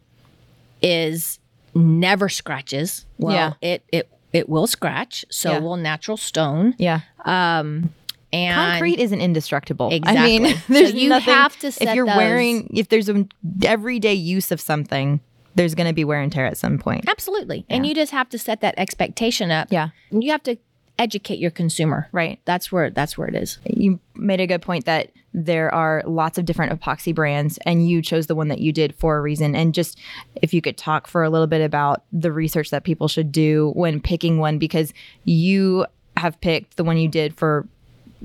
is 0.81 1.39
never 1.75 2.29
scratches 2.29 3.05
well 3.17 3.33
Yeah. 3.35 3.53
it 3.69 3.83
it 3.91 4.09
it 4.31 4.47
will 4.49 4.67
scratch 4.67 5.25
so 5.29 5.51
Yeah. 5.51 5.59
will 5.59 5.77
natural 5.77 6.17
stone 6.17 6.73
Yeah. 6.77 7.01
um 7.25 7.93
and 8.31 8.53
Concrete 8.55 8.99
isn't 8.99 9.21
indestructible. 9.21 9.89
Exactly. 9.91 10.35
I 10.35 10.39
mean, 10.39 10.55
So 10.67 10.95
you 10.95 11.09
nothing, 11.09 11.33
have 11.33 11.57
to 11.61 11.67
if 11.69 11.95
you're 11.95 12.05
those- 12.05 12.15
wearing 12.15 12.69
if 12.75 12.89
there's 12.89 13.09
an 13.09 13.27
everyday 13.63 14.13
use 14.13 14.51
of 14.51 14.61
something, 14.61 15.19
there's 15.55 15.75
going 15.75 15.87
to 15.87 15.93
be 15.93 16.03
wear 16.03 16.21
and 16.21 16.31
tear 16.31 16.45
at 16.45 16.57
some 16.57 16.77
point. 16.77 17.07
absolutely. 17.07 17.65
And 17.69 17.85
you 17.85 17.93
just 17.93 18.11
have 18.11 18.29
to 18.29 18.37
set 18.37 18.61
that 18.61 18.75
expectation 18.77 19.51
up. 19.51 19.67
Yeah. 19.71 19.89
and 20.11 20.23
you 20.23 20.31
have 20.31 20.43
to 20.43 20.57
educate 20.97 21.39
your 21.39 21.51
consumer. 21.51 22.09
Right. 22.11 22.39
that's 22.45 22.71
where 22.71 22.89
that's 22.89 23.17
where 23.17 23.27
it 23.27 23.35
is. 23.35 23.57
You 23.65 23.99
made 24.15 24.41
a 24.41 24.47
good 24.47 24.61
point 24.61 24.85
that 24.85 25.11
there 25.33 25.73
are 25.73 26.03
lots 26.05 26.37
of 26.37 26.45
different 26.45 26.79
epoxy 26.79 27.15
brands 27.15 27.57
and 27.65 27.87
you 27.87 28.01
chose 28.01 28.27
the 28.27 28.35
one 28.35 28.49
that 28.49 28.59
you 28.59 28.73
did 28.73 28.93
for 28.95 29.17
a 29.17 29.21
reason. 29.21 29.55
And 29.55 29.73
just 29.73 29.97
if 30.41 30.53
you 30.53 30.61
could 30.61 30.77
talk 30.77 31.07
for 31.07 31.23
a 31.23 31.29
little 31.29 31.47
bit 31.47 31.61
about 31.61 32.03
the 32.11 32.31
research 32.31 32.69
that 32.71 32.83
people 32.83 33.07
should 33.07 33.31
do 33.31 33.71
when 33.75 34.01
picking 34.01 34.39
one 34.39 34.57
because 34.57 34.93
you 35.23 35.85
have 36.17 36.39
picked 36.41 36.75
the 36.75 36.83
one 36.83 36.97
you 36.97 37.07
did 37.07 37.37
for 37.37 37.67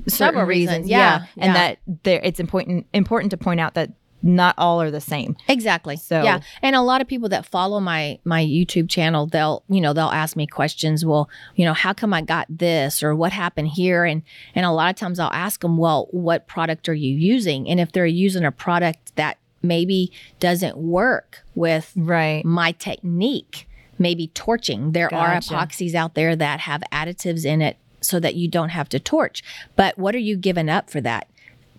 Several 0.07 0.43
reasons, 0.43 0.69
reasons, 0.69 0.89
yeah, 0.89 1.25
and 1.37 1.53
yeah. 1.53 1.53
that 1.53 1.79
there 2.03 2.19
it's 2.21 2.41
important 2.41 2.85
important 2.91 3.31
to 3.31 3.37
point 3.37 3.61
out 3.61 3.75
that 3.75 3.91
not 4.25 4.55
all 4.57 4.81
are 4.81 4.89
the 4.91 4.99
same 4.99 5.37
Exactly. 5.47 5.95
So- 5.95 6.23
yeah, 6.23 6.39
and 6.61 6.75
a 6.75 6.81
lot 6.81 6.99
of 6.99 7.07
people 7.07 7.29
that 7.29 7.45
follow 7.45 7.79
my 7.79 8.19
my 8.25 8.43
YouTube 8.43 8.89
channel, 8.89 9.27
they'll 9.27 9.63
you 9.69 9.79
know 9.79 9.93
they'll 9.93 10.07
ask 10.07 10.35
me 10.35 10.47
questions. 10.47 11.05
Well, 11.05 11.29
you 11.55 11.63
know, 11.63 11.73
how 11.73 11.93
come 11.93 12.13
I 12.13 12.21
got 12.21 12.47
this 12.49 13.03
or 13.03 13.15
what 13.15 13.31
happened 13.31 13.69
here? 13.69 14.03
And 14.03 14.23
and 14.55 14.65
a 14.65 14.71
lot 14.71 14.89
of 14.89 14.95
times 14.95 15.19
I'll 15.19 15.31
ask 15.31 15.61
them, 15.61 15.77
well, 15.77 16.07
what 16.11 16.47
product 16.47 16.89
are 16.89 16.93
you 16.93 17.15
using? 17.15 17.69
And 17.69 17.79
if 17.79 17.91
they're 17.91 18.05
using 18.05 18.43
a 18.43 18.51
product 18.51 19.15
that 19.15 19.37
maybe 19.61 20.11
doesn't 20.39 20.77
work 20.77 21.43
with 21.53 21.93
right 21.95 22.43
my 22.43 22.71
technique, 22.71 23.67
maybe 23.99 24.27
torching. 24.27 24.91
There 24.91 25.09
Gotcha. 25.09 25.55
are 25.55 25.65
epoxies 25.65 25.93
out 25.93 26.15
there 26.15 26.35
that 26.35 26.61
have 26.61 26.81
additives 26.91 27.45
in 27.45 27.61
it 27.61 27.77
so 28.01 28.19
that 28.19 28.35
you 28.35 28.47
don't 28.47 28.69
have 28.69 28.89
to 28.89 28.99
torch. 28.99 29.43
But 29.75 29.97
what 29.97 30.15
are 30.15 30.19
you 30.19 30.35
giving 30.37 30.69
up 30.69 30.89
for 30.89 31.01
that? 31.01 31.27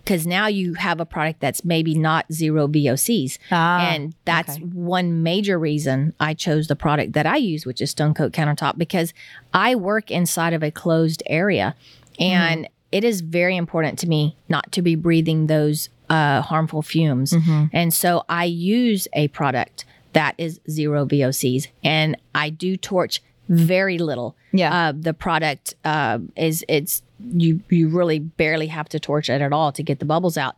Because 0.06 0.24
now 0.24 0.46
you 0.46 0.74
have 0.74 1.00
a 1.00 1.04
product 1.04 1.40
that's 1.40 1.64
maybe 1.64 1.96
not 1.96 2.32
zero 2.32 2.68
VOCs. 2.68 3.38
Ah, 3.50 3.80
and 3.80 4.14
that's 4.24 4.54
okay. 4.54 4.62
one 4.62 5.24
major 5.24 5.58
reason 5.58 6.14
I 6.20 6.32
chose 6.34 6.68
the 6.68 6.76
product 6.76 7.12
that 7.14 7.26
I 7.26 7.38
use, 7.38 7.66
which 7.66 7.80
is 7.80 7.90
Stone 7.90 8.14
Coat 8.14 8.30
Countertop, 8.32 8.78
because 8.78 9.12
I 9.52 9.74
work 9.74 10.12
inside 10.12 10.52
of 10.52 10.62
a 10.62 10.70
closed 10.70 11.24
area. 11.26 11.74
and 12.20 12.68
it 12.92 13.02
is 13.02 13.20
very 13.20 13.56
important 13.56 13.98
to 13.98 14.08
me 14.08 14.36
not 14.48 14.70
to 14.72 14.80
be 14.80 14.94
breathing 14.94 15.48
those 15.48 15.88
uh, 16.08 16.40
harmful 16.40 16.82
fumes. 16.82 17.34
And 17.72 17.92
so 17.92 18.22
I 18.28 18.44
use 18.44 19.08
a 19.12 19.26
product 19.28 19.84
that 20.12 20.36
is 20.38 20.60
zero 20.70 21.04
VOCs, 21.04 21.66
and 21.82 22.16
I 22.32 22.48
do 22.50 22.76
torch 22.76 23.20
very 23.48 23.98
little. 23.98 24.36
Yeah. 24.52 24.88
uh, 24.88 24.92
the 24.98 25.12
product 25.14 25.74
uh, 25.84 26.18
is 26.36 26.64
it's 26.68 27.02
you 27.32 27.60
you 27.70 27.88
really 27.88 28.18
barely 28.18 28.66
have 28.68 28.88
to 28.90 29.00
torch 29.00 29.28
it 29.30 29.40
at 29.40 29.52
all 29.52 29.72
to 29.72 29.82
get 29.82 29.98
the 29.98 30.04
bubbles 30.04 30.36
out. 30.36 30.56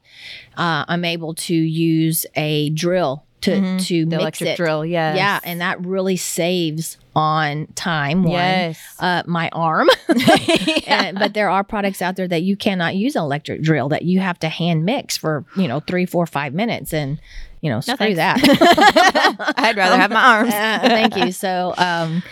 Uh, 0.56 0.84
I'm 0.88 1.04
able 1.04 1.34
to 1.34 1.54
use 1.54 2.26
a 2.34 2.70
drill 2.70 3.24
to 3.42 3.52
to 3.52 3.58
Mm-hmm. 3.60 4.10
The 4.10 4.16
mix 4.16 4.20
electric 4.20 4.50
it. 4.50 4.56
drill, 4.56 4.84
Yeah. 4.84 5.14
Yeah, 5.14 5.40
and 5.44 5.60
that 5.60 5.80
really 5.84 6.16
saves 6.16 6.96
on 7.14 7.66
time. 7.74 8.22
One, 8.24 8.32
Yes. 8.32 8.80
uh, 9.00 9.22
my 9.26 9.48
arm. 9.52 9.88
And- 10.86 11.18
but 11.18 11.34
there 11.34 11.48
are 11.50 11.62
products 11.64 12.00
out 12.02 12.16
there 12.16 12.28
that 12.28 12.42
you 12.42 12.56
cannot 12.56 12.96
use 12.96 13.14
an 13.16 13.22
electric 13.22 13.62
drill 13.62 13.88
that 13.90 14.02
you 14.02 14.20
have 14.20 14.38
to 14.40 14.48
hand 14.48 14.84
mix 14.84 15.16
for 15.16 15.44
you 15.56 15.68
know 15.68 15.80
three, 15.80 16.06
four, 16.06 16.26
five 16.26 16.52
minutes, 16.54 16.92
and 16.92 17.20
you 17.60 17.70
know 17.70 17.80
screw 17.80 17.96
thanks. 18.14 18.16
that. 18.16 19.54
I'd 19.56 19.76
rather 19.76 19.96
have 19.96 20.10
my 20.10 20.22
arms. 20.38 20.52
Uh, 20.52 20.78
thank 20.82 21.16
you. 21.16 21.30
So, 21.32 21.74
um, 21.76 22.22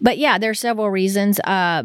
but 0.00 0.18
yeah, 0.18 0.38
there's 0.38 0.60
several 0.60 0.90
reasons. 0.90 1.40
Uh, 1.40 1.84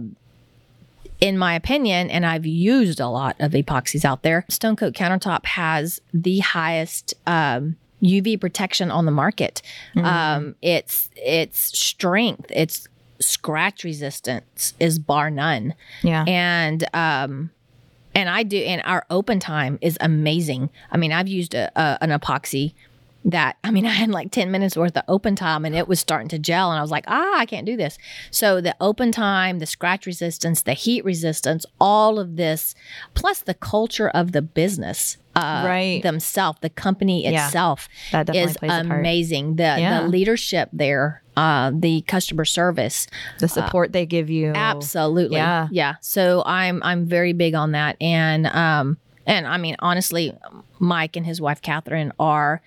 in 1.22 1.38
my 1.38 1.56
opinion, 1.56 2.10
and 2.10 2.26
I've 2.26 2.46
used 2.46 3.00
a 3.00 3.08
lot 3.08 3.38
of 3.40 3.52
epoxies 3.54 4.04
out 4.04 4.24
there. 4.24 4.44
Stone 4.50 4.76
Coat 4.76 4.94
Countertop 4.94 5.46
has 5.46 6.02
the 6.14 6.40
highest 6.40 7.14
um, 7.26 7.78
UV 8.02 8.42
protection 8.42 8.92
on 8.92 9.06
the 9.06 9.12
market. 9.12 9.62
Um, 9.96 10.56
its 10.62 11.10
its 11.16 11.78
strength, 11.78 12.52
its 12.52 12.88
scratch 13.20 13.86
resistance 13.86 14.74
is 14.82 15.00
bar 15.00 15.30
none 15.30 15.74
Yeah. 16.02 16.26
and 16.28 16.84
um 16.94 17.52
and 18.14 18.28
I 18.28 18.44
do 18.44 18.58
and 18.58 18.82
our 18.84 19.06
open 19.10 19.40
time 19.40 19.80
is 19.82 19.98
amazing. 20.02 20.70
I 20.92 20.98
mean, 20.98 21.14
I've 21.14 21.30
used 21.30 21.54
a, 21.54 21.72
a 21.80 21.98
an 22.04 22.10
epoxy 22.10 22.74
that 23.26 23.58
I 23.64 23.72
mean, 23.72 23.86
I 23.88 23.92
had 23.92 24.10
like 24.10 24.32
10 24.32 24.52
minutes 24.52 24.76
worth 24.76 24.96
of 24.98 25.04
open 25.08 25.36
time 25.36 25.66
and 25.66 25.76
it 25.76 25.88
was 25.88 26.00
starting 26.00 26.28
to 26.30 26.40
gel 26.40 26.72
and 26.72 26.80
I 26.80 26.82
was 26.82 26.92
like, 26.92 27.06
"Ah, 27.08 27.38
I 27.40 27.46
can't 27.46 27.66
do 27.66 27.78
this." 27.78 27.98
So 28.32 28.62
the 28.62 28.76
open 28.82 29.12
time, 29.12 29.60
the 29.60 29.66
scratch 29.66 30.06
resistance, 30.06 30.62
the 30.62 30.74
heat 30.74 31.04
resistance, 31.06 31.66
all 31.80 32.20
of 32.20 32.36
this 32.36 32.76
plus 33.14 33.40
the 33.42 33.54
culture 33.54 34.10
of 34.10 34.32
the 34.32 34.42
business 34.42 35.18
uh 35.36 35.64
Right. 35.66 36.04
themselves, 36.04 36.60
the 36.62 36.70
company 36.70 37.26
itself 37.26 37.90
That 38.12 38.28
definitely 38.28 38.52
is 38.52 38.58
plays 38.58 38.72
a 38.72 38.84
part. 38.84 39.00
amazing. 39.00 39.56
The 39.56 39.64
Yeah. 39.80 40.02
the 40.02 40.08
leadership 40.08 40.70
there, 40.74 41.24
uh 41.36 41.72
the 41.74 42.02
customer 42.02 42.46
service, 42.46 43.08
the 43.40 43.48
support 43.48 43.94
they 43.94 44.06
give 44.06 44.30
you. 44.30 44.52
Absolutely. 44.54 45.38
Yeah. 45.38 45.70
Yeah. 45.72 45.96
So 46.02 46.44
I'm 46.46 46.82
I'm 46.84 47.06
very 47.08 47.34
big 47.34 47.56
on 47.56 47.72
that. 47.72 47.96
And 48.02 48.46
um 48.48 48.98
and 49.26 49.48
I 49.48 49.58
mean 49.58 49.76
honestly, 49.80 50.38
Mike 50.80 51.16
and 51.16 51.26
his 51.26 51.40
wife 51.42 51.62
Catherine 51.62 52.12
are 52.20 52.62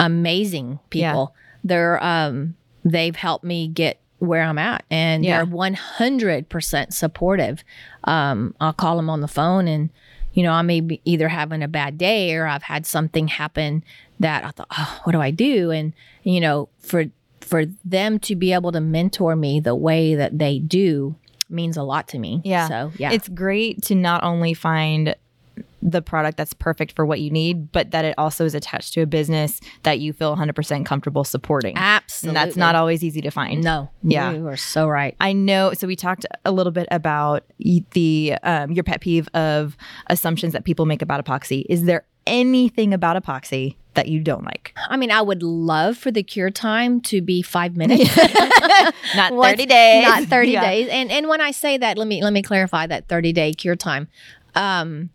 amazing 0.00 0.78
people. 0.90 1.34
They're 1.64 2.02
um 2.02 2.54
they've 2.84 3.16
helped 3.16 3.44
me 3.44 3.68
get 3.68 3.98
where 4.18 4.42
I'm 4.42 4.58
at 4.58 4.84
and 4.90 5.24
Yeah. 5.24 5.44
they're 5.44 5.46
100% 5.46 6.92
supportive. 6.92 7.64
Um 8.04 8.54
I'll 8.60 8.72
call 8.72 8.96
them 8.96 9.10
on 9.10 9.20
the 9.20 9.28
phone 9.28 9.68
and 9.68 9.90
you 10.32 10.42
know, 10.42 10.52
I 10.52 10.60
may 10.62 10.80
be 10.80 11.00
either 11.06 11.28
having 11.28 11.62
a 11.62 11.68
bad 11.68 11.96
day 11.96 12.34
or 12.34 12.46
I've 12.46 12.62
had 12.64 12.84
something 12.84 13.26
happen 13.28 13.82
that 14.20 14.44
I 14.44 14.50
thought, 14.50 14.68
oh, 14.70 15.00
what 15.04 15.12
do 15.12 15.20
I 15.20 15.30
do? 15.30 15.70
And 15.70 15.92
you 16.22 16.40
know, 16.40 16.68
for 16.80 17.06
for 17.40 17.64
them 17.84 18.18
to 18.20 18.34
be 18.36 18.52
able 18.52 18.72
to 18.72 18.80
mentor 18.80 19.36
me 19.36 19.60
the 19.60 19.74
way 19.74 20.14
that 20.14 20.38
they 20.38 20.58
do 20.58 21.14
means 21.48 21.76
a 21.76 21.82
lot 21.82 22.08
to 22.08 22.18
me. 22.18 22.40
Yeah. 22.44 22.68
So 22.68 22.92
yeah. 22.98 23.12
It's 23.12 23.28
great 23.28 23.82
to 23.84 23.94
not 23.94 24.24
only 24.24 24.52
find 24.52 25.14
the 25.82 26.00
product 26.02 26.36
that's 26.38 26.52
perfect 26.54 26.92
for 26.96 27.04
what 27.06 27.20
you 27.20 27.30
need, 27.30 27.70
but 27.70 27.90
that 27.90 28.04
it 28.04 28.14
also 28.18 28.44
is 28.44 28.54
attached 28.54 28.94
to 28.94 29.02
a 29.02 29.06
business 29.06 29.60
that 29.82 30.00
you 30.00 30.12
feel 30.12 30.34
100% 30.36 30.84
comfortable 30.86 31.22
supporting. 31.24 31.76
absolutely. 31.76 32.28
And 32.40 32.48
that's 32.48 32.56
not 32.56 32.74
always 32.74 33.04
easy 33.04 33.20
to 33.20 33.30
find. 33.30 33.62
No. 33.62 33.90
Yeah. 34.02 34.32
You 34.32 34.46
are 34.48 34.56
so 34.56 34.88
right. 34.88 35.14
I 35.20 35.32
know. 35.32 35.72
So 35.74 35.86
we 35.86 35.94
talked 35.96 36.24
a 36.44 36.50
little 36.52 36.72
bit 36.72 36.88
about 36.90 37.44
the 37.92 38.34
um, 38.42 38.72
your 38.72 38.84
pet 38.84 39.00
peeve 39.00 39.28
of 39.34 39.76
assumptions 40.08 40.52
that 40.54 40.64
people 40.64 40.86
make 40.86 41.02
about 41.02 41.24
epoxy. 41.24 41.64
Is 41.68 41.84
there 41.84 42.04
anything 42.26 42.92
about 42.92 43.22
epoxy 43.22 43.76
that 43.94 44.08
you 44.08 44.20
don't 44.20 44.44
like? 44.44 44.74
I 44.88 44.96
mean, 44.96 45.10
I 45.10 45.22
would 45.22 45.42
love 45.42 45.96
for 45.96 46.10
the 46.10 46.22
cure 46.22 46.50
time 46.50 47.00
to 47.02 47.20
be 47.22 47.42
five 47.42 47.76
minutes. 47.76 48.04
Not 49.14 49.32
30 49.32 49.66
days. 49.66 50.04
Not 50.04 50.24
30 50.24 50.50
Yeah. 50.50 50.60
days. 50.68 50.88
And 50.90 51.10
and 51.10 51.28
when 51.28 51.40
I 51.40 51.50
say 51.50 51.78
that, 51.78 51.96
let 51.98 52.08
me 52.08 52.22
let 52.22 52.32
me 52.32 52.42
clarify 52.42 52.86
that 52.86 53.08
30 53.08 53.32
day 53.32 53.52
cure 53.52 53.76
time. 53.76 54.08
Um 54.54 55.10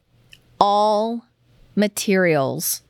all 0.61 1.25
materials 1.75 2.83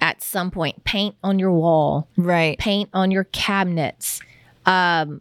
at 0.00 0.22
some 0.22 0.50
point, 0.50 0.82
paint 0.84 1.14
on 1.22 1.38
your 1.38 1.52
wall, 1.52 2.08
Right. 2.16 2.56
paint 2.58 2.88
on 2.94 3.10
your 3.10 3.24
cabinets, 3.24 4.20
um, 4.64 5.20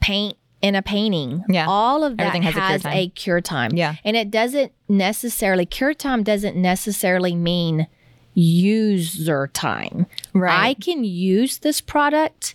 paint 0.00 0.36
in 0.62 0.74
a 0.74 0.82
painting. 0.82 1.44
Yeah. 1.48 1.66
All 1.68 2.04
of 2.04 2.16
that 2.16 2.28
Everything 2.28 2.42
has 2.44 2.54
has, 2.54 2.80
a 2.84 2.88
cure 2.88 2.92
a 2.94 3.08
cure 3.08 3.40
time. 3.40 3.72
Yeah. 3.74 3.96
And 4.04 4.16
it 4.16 4.30
doesn't 4.30 4.72
necessarily, 4.88 5.66
cure 5.66 5.92
time 5.94 6.22
doesn't 6.22 6.56
necessarily 6.56 7.34
mean 7.34 7.86
user 8.34 9.48
time. 9.48 10.06
Right. 10.32 10.68
I 10.68 10.74
can 10.74 11.04
use 11.04 11.58
this 11.58 11.80
product 11.80 12.54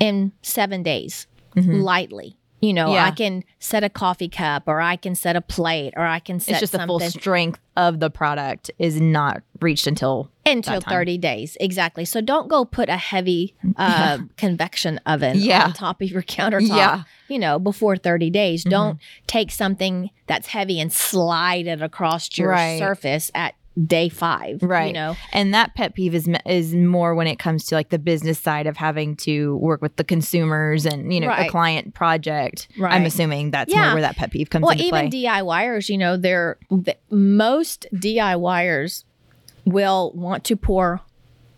in 0.00 0.32
seven 0.42 0.82
days 0.82 1.26
lightly. 1.54 2.36
You 2.62 2.72
know, 2.72 2.86
Mm-hmm. 2.86 2.94
Yeah. 2.94 3.06
I 3.06 3.10
can 3.10 3.44
set 3.58 3.82
a 3.84 3.88
coffee 3.90 4.28
cup 4.28 4.62
or 4.66 4.80
I 4.80 4.96
can 4.96 5.14
set 5.14 5.34
a 5.36 5.40
plate 5.40 5.92
or 5.96 6.04
I 6.06 6.20
can 6.20 6.38
set 6.40 6.52
It's 6.52 6.60
just 6.60 6.72
the 6.72 6.86
full 6.86 7.00
strength 7.00 7.58
of 7.76 7.98
the 8.00 8.08
product 8.08 8.70
is 8.78 9.00
not 9.00 9.42
reached 9.60 9.86
until 9.86 10.30
until 10.46 10.74
that 10.74 10.82
time. 10.84 10.92
30 10.92 11.18
days 11.18 11.56
exactly 11.60 12.04
so 12.04 12.20
don't 12.20 12.48
go 12.48 12.64
put 12.64 12.88
a 12.88 12.96
heavy 12.96 13.54
uh, 13.76 14.18
convection 14.36 15.00
oven 15.06 15.38
Yeah. 15.38 15.64
on 15.66 15.72
top 15.72 16.02
of 16.02 16.08
your 16.10 16.22
countertop 16.22 16.68
Yeah. 16.76 16.96
Mm-hmm. 16.98 17.32
you 17.32 17.38
know 17.38 17.58
before 17.58 17.96
30 17.96 18.28
days 18.30 18.62
don't 18.64 18.98
take 19.26 19.50
something 19.50 20.10
that's 20.26 20.48
heavy 20.48 20.80
and 20.80 20.92
slide 20.92 21.66
it 21.66 21.80
across 21.82 22.36
your 22.36 22.50
Right. 22.50 22.78
surface 22.78 23.30
at 23.34 23.54
day 23.86 24.08
five 24.08 24.62
right. 24.62 24.88
you 24.88 24.92
know 24.92 25.16
and 25.32 25.54
that 25.54 25.74
pet 25.74 25.94
peeve 25.94 26.14
is 26.14 26.28
is 26.44 26.74
more 26.74 27.14
when 27.14 27.26
it 27.26 27.38
comes 27.38 27.64
to 27.64 27.74
like 27.74 27.88
the 27.88 27.98
business 27.98 28.38
side 28.38 28.66
of 28.66 28.76
having 28.76 29.16
to 29.16 29.56
work 29.56 29.80
with 29.80 29.96
the 29.96 30.04
consumers 30.04 30.84
and 30.84 31.12
you 31.12 31.20
know 31.20 31.28
Right. 31.28 31.44
the 31.46 31.50
client 31.50 31.94
project. 31.94 32.68
right 32.78 32.92
I'm 32.92 33.06
assuming 33.06 33.50
that's 33.50 33.72
Yeah. 33.72 33.84
more 33.86 33.92
where 33.94 34.02
that 34.02 34.16
pet 34.16 34.30
peeve 34.30 34.50
comes 34.50 34.64
well 34.64 34.78
even 34.78 35.08
play. 35.08 35.24
DIYers 35.24 35.88
you 35.88 35.96
know 35.96 36.16
they're 36.18 36.58
the, 36.70 36.96
most 37.10 37.86
DIYers 37.94 39.04
will 39.64 40.12
want 40.14 40.44
to 40.44 40.56
pour 40.56 41.00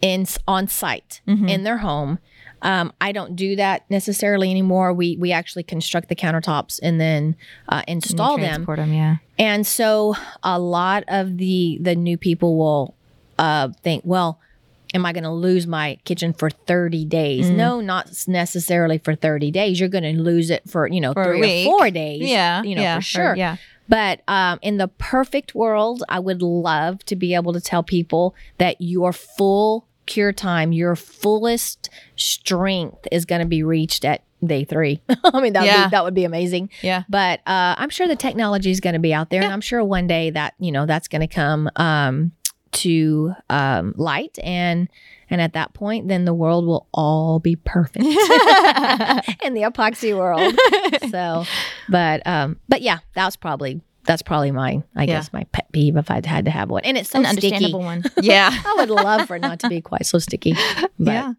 in 0.00 0.26
on 0.46 0.68
site 0.68 1.20
Mm-hmm. 1.26 1.48
in 1.48 1.64
their 1.64 1.78
home 1.78 2.18
um, 2.64 2.92
I 3.00 3.12
don't 3.12 3.36
do 3.36 3.54
that 3.56 3.88
necessarily 3.90 4.50
anymore. 4.50 4.92
We 4.92 5.16
we 5.16 5.30
actually 5.30 5.62
construct 5.62 6.08
the 6.08 6.16
countertops 6.16 6.80
and 6.82 7.00
then 7.00 7.36
uh, 7.68 7.82
install 7.86 8.36
them. 8.38 8.46
Transport 8.64 8.78
'em, 8.80 8.92
yeah. 8.92 9.16
And 9.38 9.64
so 9.66 10.16
a 10.42 10.58
lot 10.58 11.04
of 11.08 11.38
the 11.38 11.78
the 11.80 11.94
new 11.94 12.16
people 12.18 12.56
will 12.58 12.94
uh, 13.38 13.68
think, 13.82 14.02
well, 14.04 14.40
am 14.94 15.04
I 15.04 15.12
going 15.12 15.24
to 15.24 15.30
lose 15.30 15.66
my 15.66 15.98
kitchen 16.04 16.32
for 16.32 16.48
30 16.50 17.04
days? 17.04 17.46
Mm. 17.46 17.56
No, 17.56 17.80
not 17.80 18.10
necessarily 18.28 18.98
for 18.98 19.14
30 19.14 19.50
days. 19.50 19.78
You're 19.80 19.88
going 19.88 20.04
to 20.04 20.22
lose 20.22 20.50
it 20.50 20.62
for, 20.70 20.86
you 20.88 21.00
know, 21.00 21.12
For 21.12 21.36
three 21.36 21.62
or 21.66 21.78
four 21.78 21.90
days. 21.90 22.22
Yeah, 22.22 22.62
You 22.62 22.76
know, 22.76 22.82
yeah, 22.82 22.94
for 22.94 22.98
or- 22.98 23.02
sure. 23.02 23.36
yeah. 23.36 23.56
But 23.88 24.22
um, 24.28 24.60
in 24.62 24.78
the 24.78 24.86
perfect 24.88 25.54
world, 25.54 26.02
I 26.08 26.18
would 26.20 26.40
love 26.42 27.04
to 27.06 27.16
be 27.16 27.34
able 27.34 27.52
to 27.54 27.60
tell 27.60 27.82
people 27.82 28.34
that 28.58 28.76
your 28.78 29.12
full 29.12 29.86
cure 30.06 30.32
time, 30.32 30.72
your 30.72 30.96
fullest 30.96 31.90
strength 32.16 33.06
is 33.12 33.24
going 33.24 33.40
to 33.40 33.46
be 33.46 33.62
reached 33.62 34.04
at 34.04 34.22
day 34.44 34.64
three. 34.64 35.00
I 35.24 35.40
mean, 35.40 35.52
that 35.54 35.60
would 35.60 35.66
Yeah. 35.66 35.86
be, 35.86 35.90
that 35.90 36.04
would 36.04 36.14
be 36.14 36.24
amazing. 36.24 36.70
Yeah. 36.82 37.04
But 37.08 37.40
uh, 37.46 37.74
I'm 37.78 37.90
sure 37.90 38.06
the 38.06 38.16
technology 38.16 38.70
is 38.70 38.80
going 38.80 38.92
to 38.94 38.98
be 39.00 39.14
out 39.14 39.30
there, 39.30 39.42
and 39.42 39.52
I'm 39.52 39.60
sure 39.62 39.82
one 39.82 40.06
day 40.06 40.30
that 40.30 40.54
you 40.58 40.70
know 40.72 40.86
that's 40.86 41.08
going 41.08 41.22
to 41.22 41.26
come 41.34 41.70
um, 41.76 42.32
to 42.72 43.32
um, 43.48 43.94
light, 43.96 44.38
and 44.42 44.88
and 45.30 45.40
at 45.40 45.54
that 45.54 45.72
point, 45.74 46.08
then 46.08 46.26
the 46.26 46.34
world 46.34 46.66
will 46.66 46.86
all 46.92 47.38
be 47.40 47.56
perfect 47.56 48.04
in 48.04 49.54
the 49.54 49.62
epoxy 49.62 50.14
world. 50.16 50.54
so, 51.10 51.44
but 51.88 52.26
um, 52.26 52.60
but 52.68 52.82
yeah, 52.82 52.98
that 53.14 53.24
was 53.24 53.36
probably 53.36 53.80
that's 54.06 54.22
probably 54.22 54.50
my 54.50 54.82
I 54.96 55.06
guess 55.06 55.32
my 55.32 55.44
pet 55.52 55.70
peeve 55.72 55.96
if 55.96 56.10
I'd 56.10 56.26
had 56.26 56.44
to 56.44 56.50
have 56.50 56.70
one, 56.70 56.82
and 56.84 56.96
it's 56.98 57.10
so 57.10 57.18
An 57.18 57.24
sticky. 57.26 57.46
understandable 57.54 57.80
one. 57.80 58.04
Yeah. 58.22 58.50
I 58.52 58.74
would 58.78 58.90
love 58.90 59.26
for 59.26 59.36
it 59.36 59.40
not 59.42 59.58
to 59.60 59.68
be 59.68 59.80
quite 59.80 60.06
so 60.06 60.18
sticky. 60.18 60.54
But 60.98 61.12
yeah. 61.12 61.32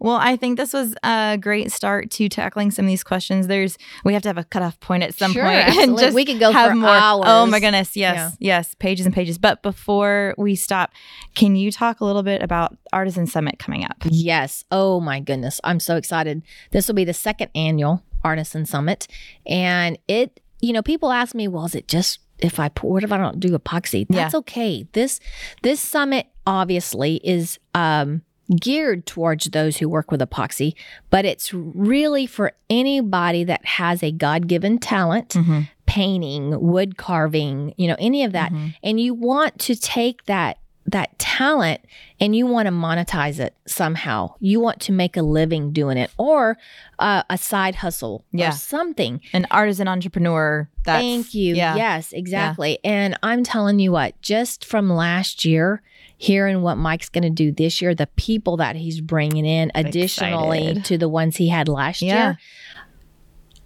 Well, 0.00 0.16
I 0.16 0.36
think 0.36 0.56
this 0.58 0.72
was 0.72 0.94
a 1.02 1.38
great 1.40 1.72
start 1.72 2.10
to 2.12 2.28
tackling 2.28 2.70
some 2.70 2.84
of 2.84 2.88
these 2.88 3.02
questions. 3.04 3.46
There's 3.46 3.78
we 4.04 4.12
have 4.12 4.22
to 4.22 4.28
have 4.28 4.38
a 4.38 4.44
cutoff 4.44 4.78
point 4.80 5.02
at 5.02 5.14
some 5.14 5.32
Sure, 5.32 5.42
point 5.44 5.56
absolutely. 5.68 6.12
We 6.12 6.24
could 6.24 6.38
go 6.40 6.52
have 6.52 6.70
for 6.70 6.76
more. 6.76 6.90
Oh 6.98 7.46
my 7.46 7.60
goodness, 7.60 7.96
yes, 7.96 8.16
Yeah. 8.38 8.56
yes, 8.58 8.74
pages 8.78 9.06
and 9.06 9.14
pages. 9.14 9.38
But 9.38 9.62
before 9.62 10.34
we 10.38 10.54
stop, 10.56 10.90
can 11.34 11.56
you 11.56 11.70
talk 11.72 12.00
a 12.00 12.04
little 12.04 12.22
bit 12.22 12.42
about 12.42 12.76
Artisan 12.92 13.26
Summit 13.26 13.58
coming 13.58 13.84
up? 13.84 13.96
Yes. 14.04 14.64
Oh 14.70 15.00
my 15.00 15.20
goodness. 15.20 15.60
I'm 15.64 15.80
so 15.80 15.96
excited. 15.96 16.42
This 16.70 16.88
will 16.88 16.94
be 16.94 17.04
the 17.04 17.14
second 17.14 17.50
annual 17.54 18.02
Artisan 18.24 18.66
Summit. 18.66 19.06
And 19.46 19.98
it 20.08 20.40
you 20.60 20.72
know, 20.72 20.82
people 20.82 21.10
ask 21.12 21.34
me, 21.34 21.48
well, 21.48 21.66
is 21.66 21.74
it 21.74 21.88
just 21.88 22.20
if 22.38 22.60
I 22.60 22.68
pour, 22.68 22.92
what 22.92 23.04
if 23.04 23.12
I 23.12 23.16
don't 23.18 23.40
do 23.40 23.56
epoxy? 23.58 24.06
That's 24.08 24.34
okay. 24.34 24.86
This 24.92 25.20
this 25.62 25.80
summit 25.80 26.26
obviously 26.46 27.16
is 27.24 27.58
um 27.74 28.22
geared 28.60 29.06
towards 29.06 29.46
those 29.46 29.78
who 29.78 29.88
work 29.88 30.10
with 30.12 30.20
epoxy, 30.20 30.74
but 31.10 31.24
it's 31.24 31.52
really 31.52 32.26
for 32.26 32.52
anybody 32.70 33.42
that 33.42 33.64
has 33.64 34.02
a 34.04 34.12
God-given 34.12 34.78
talent, 34.78 35.30
Mm-hmm. 35.30 35.60
painting, 35.86 36.60
wood 36.60 36.96
carving, 36.96 37.74
you 37.76 37.88
know, 37.88 37.96
any 37.98 38.22
of 38.24 38.32
that. 38.32 38.52
Mhm. 38.52 38.74
And 38.82 39.00
you 39.00 39.14
want 39.14 39.58
to 39.60 39.74
take 39.76 40.24
that 40.26 40.58
that 40.88 41.18
talent 41.18 41.80
and 42.20 42.34
you 42.36 42.46
want 42.46 42.66
to 42.66 42.72
monetize 42.72 43.40
it 43.40 43.54
somehow. 43.66 44.34
You 44.40 44.60
want 44.60 44.80
to 44.82 44.92
make 44.92 45.16
a 45.16 45.22
living 45.22 45.72
doing 45.72 45.98
it 45.98 46.10
or 46.16 46.56
uh, 46.98 47.24
a 47.28 47.36
side 47.36 47.74
hustle 47.76 48.24
Yeah. 48.32 48.50
or 48.50 48.52
something. 48.52 49.20
An 49.32 49.46
artisan 49.50 49.88
entrepreneur. 49.88 50.68
That's, 50.84 51.02
Thank 51.02 51.34
you. 51.34 51.54
Yeah. 51.56 51.74
Yes, 51.76 52.12
exactly. 52.12 52.78
And 52.84 53.18
I'm 53.22 53.42
telling 53.42 53.78
you 53.80 53.90
what, 53.92 54.20
just 54.22 54.64
from 54.64 54.88
last 54.88 55.44
year, 55.44 55.82
hearing 56.16 56.62
what 56.62 56.76
Mike's 56.76 57.08
going 57.08 57.24
to 57.24 57.30
do 57.30 57.50
this 57.52 57.82
year, 57.82 57.94
the 57.94 58.06
people 58.16 58.56
that 58.58 58.76
he's 58.76 59.00
bringing 59.00 59.44
in, 59.44 59.72
additionally 59.74 60.58
excited. 60.68 60.84
to 60.86 60.98
the 60.98 61.08
ones 61.08 61.36
he 61.36 61.48
had 61.48 61.68
last 61.68 62.00
Yeah. 62.00 62.14
year, 62.28 62.38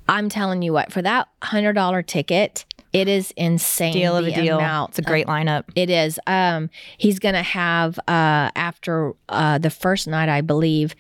I'm 0.09 0.29
telling 0.29 0.63
you 0.63 0.73
what, 0.73 0.91
for 0.93 1.03
that 1.03 1.29
$100 1.43 2.05
ticket, 2.07 2.65
it 2.93 3.07
is 3.09 3.33
insane. 3.37 3.93
Deal 3.93 4.17
of 4.17 4.25
the 4.25 4.33
a 4.33 4.43
deal. 4.43 4.59
amount 4.59 4.91
It's 4.91 4.99
a 4.99 5.03
great 5.03 5.27
lineup. 5.27 5.65
it 5.75 5.91
is. 5.91 6.19
Um, 6.27 6.71
he's 6.99 7.19
gonna 7.19 7.43
have 7.43 7.99
uh 8.09 8.51
after 8.57 9.13
uh 9.29 9.59
the 9.59 9.71
first 9.71 10.07
night, 10.09 10.29
I 10.29 10.41
believe, 10.41 10.95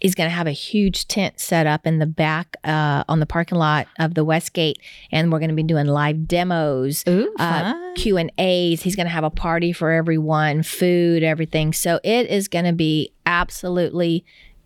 he's 0.00 0.14
gonna 0.14 0.30
have 0.30 0.46
a 0.46 0.52
huge 0.52 1.08
tent 1.08 1.40
set 1.40 1.66
up 1.66 1.86
in 1.86 1.98
the 1.98 2.06
back 2.06 2.56
uh 2.64 3.02
on 3.08 3.18
the 3.20 3.26
parking 3.26 3.58
lot 3.58 3.88
of 3.98 4.14
the 4.14 4.24
Westgate, 4.24 4.78
and 5.10 5.32
we're 5.32 5.40
gonna 5.40 5.52
be 5.54 5.62
doing 5.62 5.86
live 5.86 6.28
demos. 6.28 7.02
Ooh, 7.08 7.34
Uh. 7.38 7.74
Q 7.96 8.18
and 8.18 8.30
A's. 8.36 8.82
He's 8.82 8.94
going 8.94 9.06
to 9.06 9.10
have 9.12 9.24
a 9.24 9.30
party 9.30 9.72
for 9.72 9.90
everyone, 9.90 10.62
food, 10.62 11.22
everything. 11.22 11.72
So 11.72 11.98
it 12.04 12.26
is 12.28 12.46
going 12.46 12.66
to 12.66 12.74
be 12.74 13.10
absolutely 13.24 14.22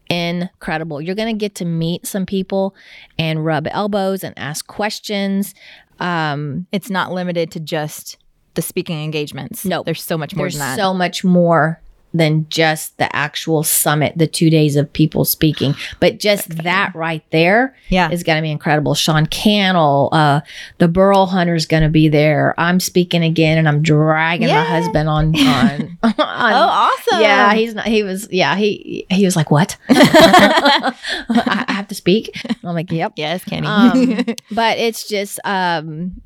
incredible. 0.09 1.01
You're 1.01 1.15
going 1.15 1.33
to 1.33 1.39
get 1.39 1.55
to 1.57 1.65
meet 1.65 2.07
some 2.07 2.27
people 2.27 2.75
and 3.19 3.45
rub 3.45 3.69
elbows 3.71 4.25
and 4.25 4.37
ask 4.37 4.67
questions. 4.67 5.55
Um, 6.01 6.67
it's 6.73 6.91
not 6.91 7.13
limited 7.13 7.51
to 7.53 7.61
just 7.61 8.17
the 8.55 8.63
speaking 8.63 9.03
engagements. 9.03 9.65
No. 9.65 9.83
there's 9.83 10.03
so 10.03 10.19
much 10.19 10.35
more 10.35 10.45
there's 10.45 10.55
than 10.55 10.61
that. 10.61 10.77
so 10.77 10.93
much 10.95 11.23
more 11.25 11.81
than 12.13 12.47
just 12.49 12.97
the 12.99 13.15
actual 13.15 13.63
summit, 13.63 14.13
the 14.17 14.27
two 14.27 14.51
days 14.51 14.77
of 14.77 14.93
people 14.93 15.25
speaking. 15.25 15.75
But 16.01 16.19
just 16.19 16.49
that 16.63 16.95
right 16.95 17.25
there 17.31 17.77
yeah, 17.89 18.11
is 18.11 18.23
going 18.23 18.37
to 18.37 18.43
be 18.43 18.51
incredible. 18.51 18.95
Sean 18.95 19.27
Cannell, 19.27 20.09
uh, 20.13 20.41
the 20.79 20.89
Burl 20.89 21.27
Hunter 21.27 21.55
is 21.55 21.67
going 21.67 21.83
to 21.83 21.89
be 21.89 22.09
there. 22.09 22.55
I'm 22.59 22.81
speaking 22.81 23.23
again, 23.23 23.59
and 23.59 23.69
I'm 23.69 23.83
dragging 23.83 24.49
my 24.49 24.65
husband 24.65 25.09
on 25.09 25.37
on. 25.39 25.99
on 26.03 26.15
oh, 26.19 26.93
awesome. 27.09 27.21
Yeah, 27.21 27.55
he's 27.55 27.75
not. 27.75 27.87
He 27.87 28.03
was. 28.03 28.29
Yeah, 28.31 28.57
he 28.57 29.07
he 29.11 29.25
was 29.25 29.37
like, 29.37 29.51
"What? 29.51 29.77
I, 29.89 31.65
I 31.69 31.73
have 31.73 31.89
to 31.89 31.95
speak." 31.95 32.35
I'm 32.65 32.75
like, 32.75 32.91
"Yep." 32.91 33.13
yes, 33.17 33.45
Kenny. 33.45 33.67
Um, 33.67 34.25
but 34.51 34.79
it's 34.79 35.09
just 35.09 35.39
um, 35.45 36.21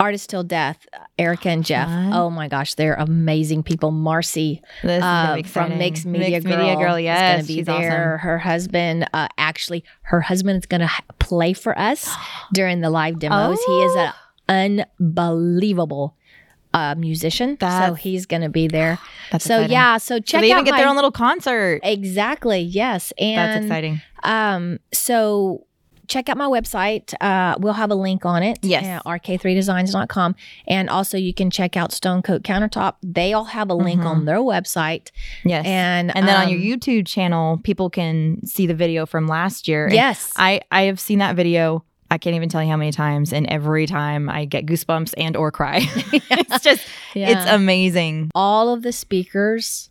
artist 0.00 0.30
till 0.30 0.42
death. 0.42 0.86
Erica 1.18 1.48
and 1.50 1.64
Jeff. 1.64 1.88
Fun. 1.88 2.12
Oh 2.12 2.28
my 2.30 2.48
gosh, 2.48 2.74
they're 2.74 2.94
amazing 2.94 3.62
people. 3.62 3.90
Marcy 3.90 4.62
uh, 4.82 5.42
from. 5.44 5.78
Mixed 5.78 6.04
Media 6.06 6.30
Mixed 6.30 6.46
Girl. 6.48 6.56
Media 6.58 6.76
Girl. 6.76 6.94
is 6.96 7.06
gonna 7.06 7.42
be 7.44 7.54
she's 7.56 7.66
there. 7.66 8.18
Her 8.18 8.38
husband, 8.38 9.08
uh, 9.12 9.28
actually, 9.38 9.84
her 10.02 10.20
husband 10.20 10.58
is 10.62 10.66
going 10.66 10.80
to 10.80 10.90
play 11.18 11.52
for 11.52 11.78
us 11.78 12.08
during 12.52 12.80
the 12.80 12.90
live 12.90 13.18
demos. 13.18 13.58
He 13.66 13.82
is 13.82 13.92
Oh. 13.96 14.12
an 14.48 14.84
unbelievable 15.00 16.16
uh, 16.72 16.94
musician, 16.96 17.56
so 17.60 17.94
he's 17.94 18.26
going 18.26 18.42
to 18.42 18.48
be 18.48 18.66
there. 18.66 18.98
That's 19.30 19.44
so 19.44 19.54
exciting. 19.58 19.72
yeah, 19.72 19.96
so 19.98 20.16
So 20.16 20.20
check 20.20 20.40
they 20.40 20.50
out 20.50 20.56
even 20.56 20.64
get 20.64 20.70
my, 20.72 20.78
their 20.78 20.88
own 20.88 20.96
little 20.96 21.12
concert. 21.12 21.80
exactly. 21.84 22.60
Yes, 22.60 23.12
and 23.16 23.38
That's 23.38 23.64
exciting. 23.66 24.02
um, 24.24 24.80
so 24.92 25.66
check 26.08 26.28
out 26.28 26.36
my 26.36 26.46
website. 26.46 27.14
Uh, 27.20 27.56
we'll 27.58 27.72
have 27.74 27.90
a 27.90 27.94
link 27.94 28.24
on 28.24 28.42
it. 28.42 28.58
Yes. 28.62 28.84
uh, 29.04 29.08
rk3designs.com. 29.08 30.34
And 30.66 30.90
also 30.90 31.16
you 31.16 31.32
can 31.34 31.50
check 31.50 31.76
out 31.76 31.92
Stone 31.92 32.22
Coat 32.22 32.42
Countertop. 32.42 32.94
They 33.02 33.32
all 33.32 33.44
have 33.44 33.70
a 33.70 33.74
link 33.74 34.02
Mhm. 34.02 34.06
on 34.06 34.24
their 34.24 34.38
website. 34.38 35.10
Yes, 35.44 35.64
And 35.66 36.14
and 36.16 36.26
then 36.28 36.36
on 36.36 36.48
your 36.48 36.58
um, 36.58 36.64
YouTube 36.80 37.06
channel, 37.06 37.58
people 37.62 37.90
can 37.90 38.44
see 38.46 38.66
the 38.66 38.74
video 38.74 39.06
from 39.06 39.26
last 39.26 39.68
year. 39.68 39.86
And 39.86 39.94
Yes. 39.94 40.32
I 40.36 40.60
I 40.70 40.82
have 40.82 41.00
seen 41.00 41.18
that 41.20 41.36
video. 41.36 41.84
I 42.10 42.18
can't 42.18 42.36
even 42.36 42.48
tell 42.48 42.62
you 42.62 42.70
how 42.70 42.76
many 42.76 42.92
times, 42.92 43.32
and 43.32 43.46
every 43.46 43.86
time 43.86 44.28
I 44.28 44.44
get 44.44 44.66
goosebumps 44.66 45.14
and 45.16 45.36
or 45.36 45.50
cry. 45.50 45.78
it's 46.30 46.60
just 46.62 46.86
it's 47.14 47.50
amazing. 47.50 48.30
all 48.34 48.72
of 48.72 48.82
the 48.82 48.92
speakers 48.92 49.90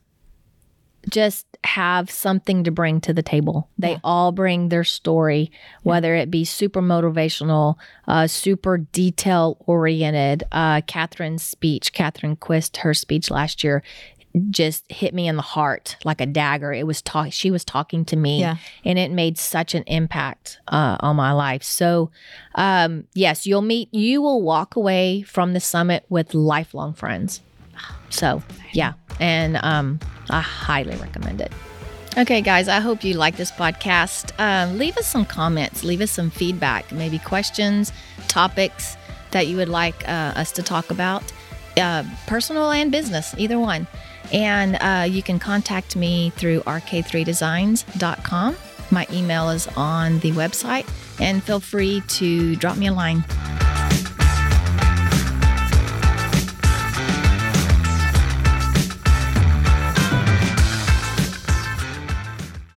just 1.10 1.46
have 1.66 2.10
something 2.12 2.64
to 2.64 2.72
bring 2.72 3.00
to 3.02 3.14
the 3.14 3.24
table. 3.24 3.70
They 3.78 3.92
Yeah. 3.92 4.00
all 4.04 4.32
bring 4.32 4.70
their 4.70 4.84
story, 4.84 5.52
whether 5.84 6.16
it 6.16 6.30
be 6.32 6.44
super 6.46 6.82
motivational, 6.82 7.76
uh, 8.08 8.28
super 8.28 8.78
detail 8.78 9.58
oriented. 9.66 10.44
Uh, 10.52 10.82
Catherine's 10.82 11.44
speech, 11.44 11.94
Catherine 11.94 12.36
Quist, 12.36 12.78
her 12.78 12.94
speech 12.94 13.30
last 13.32 13.64
year 13.64 13.82
just 14.50 14.92
hit 14.92 15.14
me 15.14 15.28
in 15.28 15.36
the 15.36 15.44
heart 15.44 15.96
like 16.04 16.20
a 16.20 16.26
dagger. 16.26 16.74
It 16.74 16.88
was 16.88 17.04
talk. 17.04 17.32
She 17.32 17.52
was 17.52 17.64
talking 17.64 18.04
to 18.06 18.16
me, 18.16 18.40
Yeah. 18.40 18.56
and 18.84 18.98
it 18.98 19.12
made 19.12 19.38
such 19.38 19.76
an 19.76 19.84
impact 19.86 20.58
uh, 20.68 20.98
on 21.02 21.16
my 21.16 21.32
life. 21.34 21.62
So, 21.62 22.10
um, 22.56 23.04
yes, 23.14 23.46
you'll 23.46 23.62
meet. 23.62 23.94
You 23.94 24.24
will 24.24 24.42
walk 24.42 24.76
away 24.76 25.22
from 25.22 25.54
the 25.54 25.60
summit 25.60 26.04
with 26.10 26.34
lifelong 26.34 26.94
friends. 26.94 27.42
So, 28.10 28.42
yeah. 28.72 28.94
And 29.20 29.58
um, 29.64 30.00
I 30.30 30.42
highly 30.42 30.96
recommend 30.98 31.42
it. 31.42 31.52
Okay, 32.16 32.42
guys, 32.42 32.68
I 32.68 32.80
hope 32.80 33.04
you 33.04 33.16
like 33.16 33.38
this 33.38 33.52
podcast. 33.52 34.32
Um, 34.40 34.78
leave 34.78 34.98
us 34.98 35.08
some 35.08 35.26
comments, 35.26 35.84
leave 35.84 36.00
us 36.00 36.12
some 36.12 36.30
feedback, 36.30 36.92
maybe 36.92 37.18
questions, 37.18 37.92
topics 38.28 38.98
that 39.32 39.48
you 39.48 39.58
would 39.58 39.70
like 39.70 40.08
uh, 40.08 40.34
us 40.36 40.52
to 40.52 40.62
talk 40.62 40.92
about, 40.92 41.24
uh, 41.78 42.04
personal 42.28 42.70
and 42.70 42.92
business, 42.92 43.34
either 43.40 43.58
one. 43.58 43.88
And 44.32 44.78
uh, 44.80 45.08
you 45.10 45.24
can 45.24 45.40
contact 45.40 45.96
me 45.96 46.30
through 46.32 46.62
rk3designs.com. 46.62 48.56
My 48.92 49.08
email 49.12 49.50
is 49.50 49.68
on 49.76 50.20
the 50.20 50.32
website, 50.34 50.88
and 51.20 51.44
feel 51.44 51.60
free 51.60 52.02
to 52.10 52.56
drop 52.58 52.78
me 52.78 52.88
a 52.88 52.94
line. 52.94 53.24